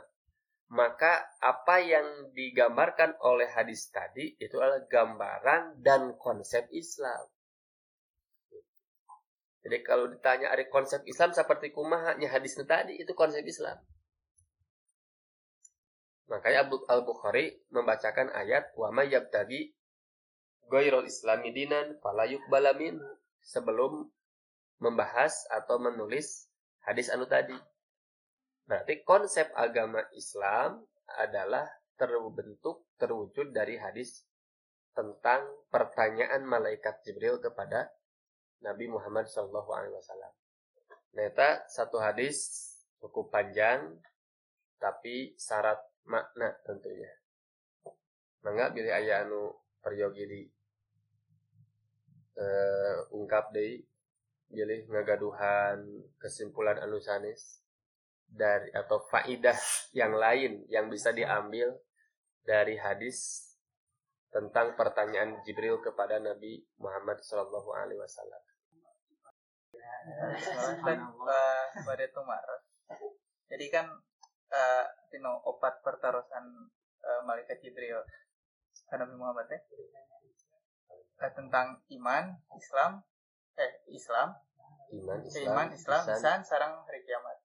Maka 0.71 1.27
apa 1.43 1.83
yang 1.83 2.31
digambarkan 2.35 3.19
oleh 3.23 3.51
hadis 3.51 3.91
tadi 3.91 4.35
itu 4.39 4.59
adalah 4.59 4.83
gambaran 4.87 5.83
dan 5.83 6.15
konsep 6.19 6.67
Islam. 6.71 7.27
Jadi 9.67 9.83
kalau 9.83 10.07
ditanya 10.07 10.55
ada 10.55 10.63
konsep 10.71 11.03
Islam 11.11 11.35
seperti 11.35 11.75
kumahnya 11.75 12.31
hadisnya 12.31 12.63
tadi 12.63 13.03
itu 13.03 13.11
konsep 13.19 13.43
Islam. 13.43 13.75
Makanya 16.31 16.71
Abu 16.71 16.87
Al-Bukhari 16.87 17.67
membacakan 17.75 18.31
ayat 18.31 18.71
wa 18.79 18.95
may 18.95 19.11
yabtagi 19.11 19.75
ghairul 20.71 21.03
islami 21.03 21.51
dinan 21.51 21.99
fala 21.99 22.31
yuqbala 22.31 22.79
sebelum 23.43 24.07
membahas 24.79 25.35
atau 25.51 25.83
menulis 25.83 26.47
hadis 26.87 27.11
anu 27.11 27.27
tadi. 27.27 27.59
Berarti 28.71 29.03
konsep 29.03 29.51
agama 29.59 30.07
Islam 30.15 30.87
adalah 31.19 31.67
terbentuk 31.99 32.87
terwujud 33.03 33.51
dari 33.51 33.83
hadis 33.83 34.23
tentang 34.95 35.43
pertanyaan 35.75 36.47
malaikat 36.47 37.03
Jibril 37.03 37.43
kepada 37.43 37.91
Nabi 38.65 38.89
Muhammad 38.89 39.29
Shallallahu 39.29 39.71
Alaihi 39.73 39.95
Wasallam. 39.95 40.33
Neta 41.17 41.65
satu 41.69 41.97
hadis 42.01 42.69
cukup 43.01 43.33
panjang, 43.33 43.97
tapi 44.77 45.33
syarat 45.37 45.81
makna 46.05 46.53
tentunya. 46.65 47.11
Mangga 48.45 48.71
pilih 48.71 48.93
ayah 48.93 49.27
anu 49.27 49.51
peryogi 49.81 50.25
di 50.29 50.41
uh, 52.39 53.11
ungkap 53.17 53.51
deh, 53.51 53.81
pilih 54.47 54.87
ngagaduhan 54.87 55.83
kesimpulan 56.21 56.79
anu 56.79 57.03
sanes 57.03 57.65
dari 58.27 58.71
atau 58.75 59.03
faidah 59.07 59.59
yang 59.95 60.15
lain 60.15 60.67
yang 60.67 60.91
bisa 60.91 61.15
diambil 61.15 61.75
dari 62.43 62.79
hadis 62.79 63.46
tentang 64.31 64.75
pertanyaan 64.75 65.41
Jibril 65.47 65.81
kepada 65.81 66.19
Nabi 66.19 66.61
Muhammad 66.83 67.23
Shallallahu 67.23 67.71
Alaihi 67.73 68.01
Wasallam. 68.01 68.43
pada 71.83 72.05
Tumaros. 72.11 72.63
Jadi 73.47 73.67
kan 73.71 73.87
uh, 74.51 74.85
tino 75.11 75.39
opat 75.47 75.83
pertarusan 75.83 76.45
uh, 77.03 77.21
malaikat 77.27 77.63
Jibril 77.63 78.03
Nabi 78.93 79.15
Muhammad 79.15 79.47
ya. 79.51 79.61
Uh, 81.23 81.33
tentang 81.33 81.81
iman, 81.97 82.25
Islam, 82.55 83.03
eh 83.57 83.73
Islam, 83.89 84.37
iman, 85.01 85.19
Islam, 85.23 85.47
iman, 85.49 85.67
Islam, 85.73 86.03
Islam, 86.07 86.39
sarang 86.45 86.73
hari 86.85 87.01
kiamat. 87.07 87.39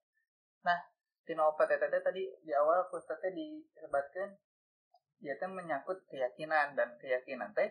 Nah, 0.66 0.78
tino 1.24 1.50
opat 1.54 1.72
tadi 1.78 2.22
di 2.42 2.52
awal 2.52 2.86
aku 2.86 2.98
tadi 3.00 3.62
teh 5.22 5.50
menyangkut 5.50 6.02
keyakinan 6.10 6.74
dan 6.74 6.98
keyakinan 6.98 7.54
teh 7.54 7.70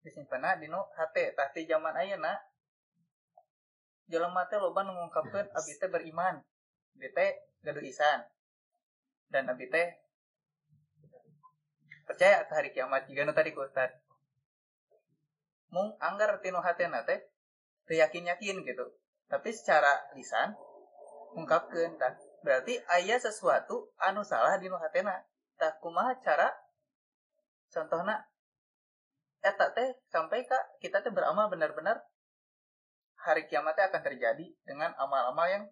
disimpan 0.00 0.56
di 0.56 0.72
no 0.72 0.88
hati 0.96 1.36
tapi 1.36 1.68
zaman 1.68 1.92
nak 2.16 2.40
jalan 4.10 4.32
mati 4.34 4.58
loba 4.58 4.82
mengungkapkan 4.82 5.46
abdi 5.54 5.74
teh 5.78 5.88
beriman. 5.92 6.42
Abdi 6.98 7.08
teh 7.14 7.30
gaduh 7.62 7.84
isan. 7.86 8.26
Dan 9.30 9.46
abdi 9.46 9.70
teh 9.70 9.86
percaya 12.08 12.42
ke 12.48 12.52
hari 12.52 12.74
kiamat. 12.74 13.06
Jika 13.06 13.22
nu 13.22 13.32
tadi 13.32 13.54
ku 13.54 13.62
Ustaz. 13.62 13.94
Mung 15.70 15.94
anggar 16.02 16.34
tino 16.42 16.58
hati 16.58 16.90
teh 17.06 17.20
yakin 17.94 18.26
yakin 18.34 18.66
gitu. 18.66 18.86
Tapi 19.30 19.54
secara 19.54 20.10
lisan 20.18 20.58
ungkapkan 21.38 21.94
tak 21.94 22.18
berarti 22.42 22.82
ayah 22.98 23.22
sesuatu 23.22 23.94
anu 24.02 24.26
salah 24.26 24.58
di 24.58 24.66
nu 24.66 24.74
hatena 24.74 25.22
tak 25.54 25.78
kumaha 25.78 26.18
cara 26.18 26.50
contohnya 27.70 28.26
eta 29.40 29.72
teh 29.72 29.96
sampai 30.12 30.44
kak 30.44 30.82
kita 30.84 31.00
teh 31.00 31.12
beramal 31.14 31.48
benar-benar 31.48 32.04
hari 33.20 33.48
kiamatnya 33.48 33.92
akan 33.92 34.02
terjadi 34.04 34.46
dengan 34.64 34.96
amal-amal 34.96 35.46
yang 35.48 35.64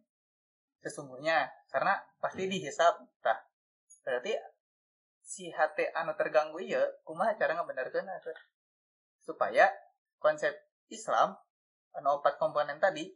sesungguhnya. 0.84 1.48
Karena 1.72 1.96
pasti 2.20 2.48
dihisap 2.48 3.00
tah. 3.24 3.38
Berarti 4.04 4.32
si 5.28 5.52
hati 5.52 5.84
anu 5.92 6.16
terganggu 6.16 6.56
ya 6.64 6.80
kumaha 7.04 7.36
cara 7.36 7.52
ngebenarkan 7.60 8.08
supaya 9.20 9.68
konsep 10.16 10.56
Islam 10.88 11.36
anu 11.92 12.16
opat 12.16 12.40
komponen 12.40 12.80
tadi 12.80 13.12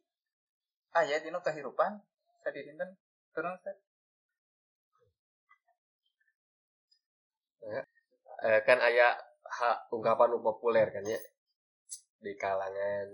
ayat 0.92 1.24
dino 1.24 1.40
kehidupan 1.40 2.04
tadi 2.44 2.68
dinten 2.68 3.00
turun 3.32 3.56
ya 7.64 7.80
eh, 8.42 8.60
kan 8.66 8.78
ayah 8.82 9.14
hak 9.42 9.92
ungkapan 9.94 10.36
populer 10.42 10.90
kan 10.90 11.04
ya. 11.06 11.20
Di 12.22 12.34
kalangan 12.38 13.06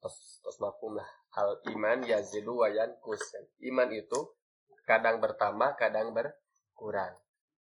tos 0.00 0.40
tos 0.40 0.56
mafhum 0.60 0.96
lah. 0.96 1.08
Al 1.36 1.60
iman 1.72 2.00
yazidu 2.04 2.64
wayan 2.64 2.96
kus 3.04 3.20
kan. 3.32 3.44
iman 3.68 3.88
itu 3.92 4.20
kadang 4.88 5.20
bertambah 5.20 5.76
kadang 5.76 6.16
berkurang. 6.16 7.14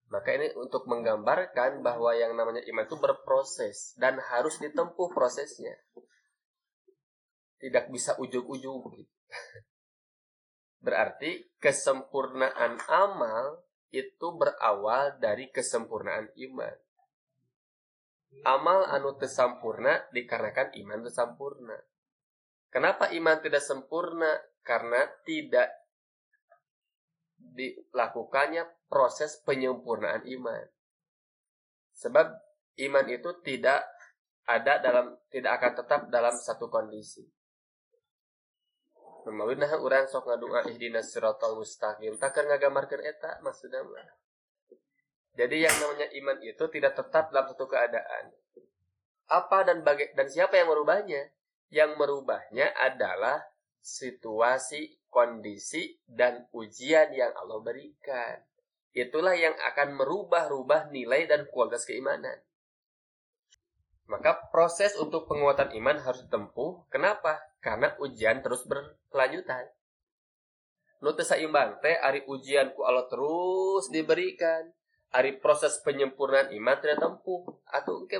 Maka 0.09 0.29
ini 0.41 0.49
untuk 0.57 0.89
menggambarkan 0.89 1.85
bahwa 1.85 2.17
yang 2.17 2.33
namanya 2.33 2.65
iman 2.65 2.85
itu 2.87 2.97
berproses 2.97 3.93
dan 4.01 4.17
harus 4.17 4.57
ditempuh 4.57 5.13
prosesnya. 5.13 5.77
Tidak 7.59 7.91
bisa 7.93 8.17
ujung-ujung 8.17 8.79
berarti 10.79 11.51
kesempurnaan 11.59 12.79
amal 12.87 13.67
itu 13.89 14.27
berawal 14.37 15.17
dari 15.17 15.49
kesempurnaan 15.49 16.29
iman. 16.35 16.75
amal 18.45 18.85
anu 18.93 19.17
tersampurna 19.17 20.05
dikarenakan 20.13 20.77
iman 20.77 20.99
tersampurna. 21.01 21.77
Kenapa 22.69 23.09
iman 23.09 23.41
tidak 23.41 23.65
sempurna? 23.65 24.29
Karena 24.61 25.01
tidak 25.25 25.73
dilakukannya 27.41 28.69
proses 28.85 29.41
penyempurnaan 29.41 30.29
iman. 30.29 30.65
Sebab 31.97 32.27
iman 32.85 33.05
itu 33.09 33.29
tidak 33.41 33.81
ada 34.45 34.77
dalam 34.77 35.17
tidak 35.33 35.51
akan 35.57 35.73
tetap 35.81 36.01
dalam 36.13 36.35
satu 36.37 36.69
kondisi. 36.69 37.25
Memawi 39.27 39.59
nah 39.59 39.75
urang 39.79 40.07
sok 40.07 40.31
ngadua 40.31 40.63
ihdinas 40.71 41.11
siratal 41.11 41.59
mustaqim. 41.59 42.15
Takkan 42.15 42.47
ngagamarkeun 42.47 43.03
eta 43.03 43.43
maksudnya 43.43 43.83
mah. 43.83 44.07
Jadi 45.35 45.63
yang 45.63 45.75
namanya 45.79 46.07
iman 46.19 46.37
itu 46.43 46.63
tidak 46.71 46.99
tetap 46.99 47.31
dalam 47.31 47.47
satu 47.51 47.67
keadaan. 47.67 48.31
Apa 49.29 49.63
dan 49.67 49.85
baga- 49.85 50.11
dan 50.17 50.27
siapa 50.27 50.57
yang 50.57 50.67
merubahnya? 50.71 51.31
Yang 51.69 51.91
merubahnya 52.01 52.73
adalah 52.73 53.45
situasi, 53.79 55.05
kondisi, 55.07 56.01
dan 56.09 56.49
ujian 56.51 57.13
yang 57.13 57.31
Allah 57.37 57.61
berikan. 57.61 58.41
Itulah 58.89 59.37
yang 59.37 59.53
akan 59.53 59.95
merubah-rubah 60.01 60.89
nilai 60.89 61.29
dan 61.29 61.45
kualitas 61.53 61.85
keimanan. 61.85 62.41
Maka 64.09 64.49
proses 64.49 64.97
untuk 64.97 65.29
penguatan 65.29 65.69
iman 65.77 66.01
harus 66.01 66.25
ditempuh. 66.25 66.89
Kenapa? 66.89 67.37
Karena 67.61 67.93
ujian 68.01 68.41
terus 68.41 68.65
berkelanjutan. 68.65 69.69
Nu 71.05 71.13
teu 71.13 71.23
saimbang 71.23 71.77
teh 71.79 71.93
ari 71.93 72.25
ujian 72.25 72.73
ku 72.73 72.81
Allah 72.89 73.05
terus 73.05 73.85
diberikan. 73.93 74.73
Ari 75.13 75.37
proses 75.37 75.77
penyempurnaan 75.85 76.49
iman 76.57 76.77
tidak 76.81 76.97
tempuh. 76.97 77.53
Atau 77.69 78.01
engke 78.01 78.17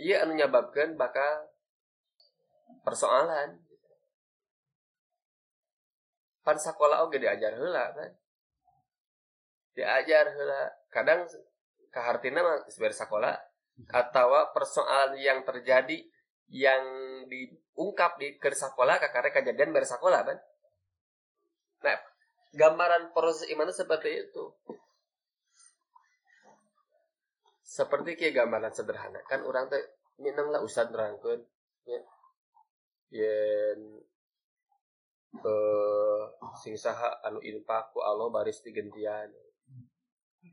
iya 0.00 0.24
anu 0.24 0.32
nyababkeun 0.32 0.96
bakal 0.96 1.52
persoalan. 2.88 3.60
Pan 6.40 6.56
sakola 6.56 7.04
oge 7.04 7.20
diajar 7.20 7.52
heula 7.52 7.92
kan. 7.92 8.10
Diajar 9.76 10.24
heula. 10.32 10.72
Kadang 10.88 11.28
kahartina 11.92 12.40
mah 12.40 12.64
sebar 12.72 12.96
sakola 12.96 13.51
atau 13.88 14.52
persoalan 14.52 15.16
yang 15.18 15.42
terjadi 15.42 15.98
yang 16.52 16.84
diungkap 17.26 18.20
di 18.20 18.36
kersakola 18.36 19.00
kakare 19.00 19.32
kejadian 19.32 19.72
bersakola 19.72 20.22
kan 20.22 20.38
nah 21.82 21.98
gambaran 22.52 23.16
proses 23.16 23.48
iman 23.50 23.68
itu 23.68 23.76
seperti 23.82 24.10
itu. 24.28 24.44
Seperti 27.64 28.20
kayak 28.20 28.44
gambaran 28.44 28.72
sederhana. 28.76 29.20
Kan 29.24 29.48
orang 29.48 29.72
teh 29.72 29.80
minang 30.20 30.52
lah 30.52 30.60
usah 30.60 30.92
nerangkeun 30.92 31.40
ya. 31.88 32.00
Yen 33.12 33.80
eh 35.32 36.24
sing 36.60 36.76
saha 36.76 37.24
anu 37.24 37.40
infak 37.40 37.96
ku 37.96 38.04
Allah 38.04 38.28
baris 38.28 38.60
digentian 38.60 39.32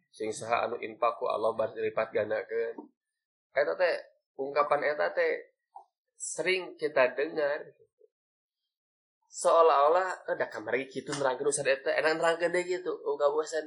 sing 0.07 0.31
saha 0.31 0.63
anu 0.63 0.79
infak 0.79 1.19
ku 1.19 1.27
Allah 1.27 1.51
baris 1.51 1.75
dilipat 1.75 2.15
gandakeun 2.15 2.79
eta 3.53 3.73
teh 3.75 3.95
ungkapan 4.37 4.95
eta 4.95 5.13
teh 5.13 5.55
sering 6.15 6.75
kita 6.75 7.15
dengar. 7.15 7.75
Seolah-olah 9.29 10.25
udah 10.25 10.49
kamar 10.49 10.73
gitu 10.89 11.13
nerangkeun 11.13 11.53
usah 11.53 11.61
eta 11.61 11.93
enak 11.93 12.17
nerangkeun 12.17 12.49
deh 12.49 12.63
gitu 12.65 12.91
oh 13.05 13.13
gak 13.13 13.29
bosan. 13.29 13.65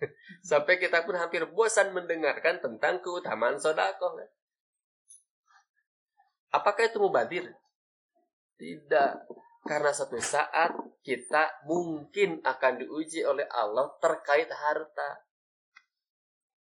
Sampai 0.48 0.80
kita 0.80 1.04
pun 1.04 1.14
hampir 1.20 1.44
bosan 1.52 1.92
mendengarkan 1.92 2.64
tentang 2.64 3.04
keutamaan 3.04 3.60
sodako 3.60 4.16
apakah 6.52 6.84
itu 6.86 7.00
mubadir? 7.00 7.44
Tidak. 8.60 9.12
Karena 9.62 9.90
satu 9.90 10.20
saat 10.20 10.74
kita 11.02 11.66
mungkin 11.66 12.44
akan 12.44 12.72
diuji 12.84 13.24
oleh 13.26 13.48
Allah 13.50 13.90
terkait 13.98 14.50
harta. 14.52 15.10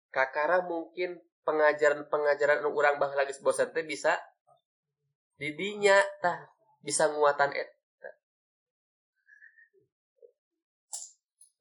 Kakara 0.10 0.66
mungkin 0.66 1.20
pengajaran-pengajaran 1.42 2.62
anu 2.62 2.72
urang 2.74 3.02
bah 3.02 3.12
lagi 3.18 3.34
bosan 3.42 3.74
teh 3.74 3.86
bisa 3.86 4.18
didinya 5.38 5.98
tah 6.22 6.38
bisa 6.82 7.10
nguatan 7.10 7.50
eta. 7.54 8.12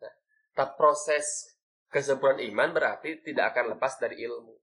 Nah, 0.00 0.14
tah 0.56 0.68
proses 0.76 1.56
kesempurnaan 1.88 2.44
iman 2.52 2.70
berarti 2.76 3.20
tidak 3.24 3.56
akan 3.56 3.76
lepas 3.76 3.96
dari 3.96 4.20
ilmu. 4.20 4.56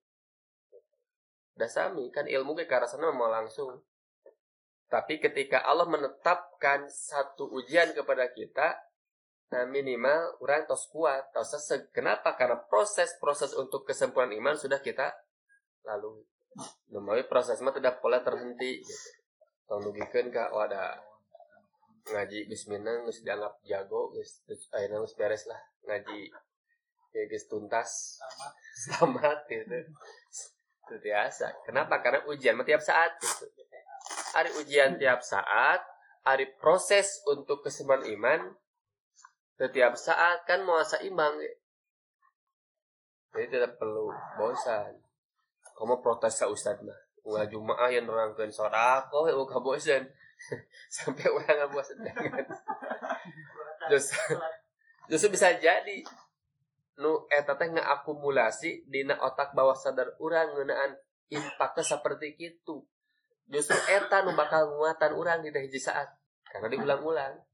Dasami 1.58 2.14
kan 2.14 2.30
ilmu 2.30 2.54
ke 2.54 2.70
karasana 2.70 3.10
mau 3.10 3.30
langsung. 3.30 3.82
Tapi 4.88 5.20
ketika 5.20 5.68
Allah 5.68 5.90
menetapkan 5.90 6.88
satu 6.88 7.52
ujian 7.52 7.92
kepada 7.92 8.32
kita, 8.32 8.87
nah 9.48 9.64
minimal 9.64 10.44
orang 10.44 10.68
tos 10.68 10.92
kuat, 10.92 11.32
tos 11.32 11.56
seseg. 11.56 11.88
Kenapa? 11.96 12.36
Karena 12.36 12.60
proses-proses 12.68 13.56
untuk 13.56 13.88
kesempurnaan 13.88 14.36
iman 14.36 14.56
sudah 14.60 14.84
kita 14.84 15.08
lalui. 15.88 16.28
Namanya 16.92 17.24
proses 17.32 17.64
mah 17.64 17.72
tidak 17.72 18.04
boleh 18.04 18.20
terhenti. 18.26 18.84
Gitu. 18.84 19.10
Tong 19.68 19.84
nugikeun 19.84 20.32
ka 20.32 20.52
wadah 20.52 21.00
ngaji 22.08 22.48
bismillah 22.48 23.04
geus 23.04 23.20
dianggap 23.20 23.60
jago 23.68 24.16
geus 24.16 24.40
ayeuna 24.72 25.04
geus 25.04 25.16
beres 25.20 25.44
lah 25.44 25.60
ngaji 25.92 26.32
ya 27.12 27.22
geus 27.28 27.52
tuntas 27.52 28.16
selamat 28.88 29.44
gitu 29.52 29.92
itu 30.88 30.96
biasa 31.04 31.68
kenapa 31.68 32.00
karena 32.00 32.24
ujian 32.32 32.56
tiap 32.64 32.80
saat 32.80 33.12
gitu 33.20 33.52
hari 34.32 34.50
ujian 34.56 34.96
tiap 34.96 35.20
saat 35.20 35.84
hari 36.24 36.48
proses 36.60 37.20
untuk 37.28 37.60
kesembuhan 37.60 38.08
iman 38.08 38.56
setiap 39.58 39.98
saat 39.98 40.46
kan 40.46 40.62
mau 40.62 40.78
seimbang 40.86 41.42
ya. 41.42 41.54
jadi 43.34 43.58
tidak 43.58 43.82
perlu 43.82 44.14
bosan. 44.38 44.98
Kamu 45.74 46.02
protes 46.02 46.42
ke 46.42 46.46
ustad 46.50 46.82
mah. 46.82 46.98
Nggak 47.22 47.54
jumaah 47.54 47.90
yang 47.90 48.06
nerangkan 48.06 48.50
sodako 48.54 49.26
ya 49.26 49.34
udah 49.34 49.60
bosan. 49.62 50.06
Sampai 50.94 51.26
orang 51.30 51.66
nggak 51.66 51.72
bosan 51.74 51.98
dengan 52.06 52.46
justru 53.90 54.38
justru 55.10 55.30
bisa 55.34 55.58
jadi. 55.58 56.06
Nu 56.98 57.30
eta 57.30 57.58
teh 57.58 57.70
akumulasi 57.70 58.90
dina 58.90 59.18
otak 59.22 59.54
bawah 59.54 59.78
sadar 59.78 60.18
urang 60.18 60.58
ngeunaan 60.58 60.98
impaknya 61.30 61.86
seperti 61.86 62.34
itu 62.42 62.82
justru 63.48 63.78
eta 63.90 64.22
nu 64.28 64.36
bakal 64.36 64.76
nguatan 64.76 65.12
urang 65.16 65.40
di 65.42 65.50
hiji 65.50 65.80
saat. 65.82 66.10
Karena 66.48 66.72
diulang-ulang 66.72 67.47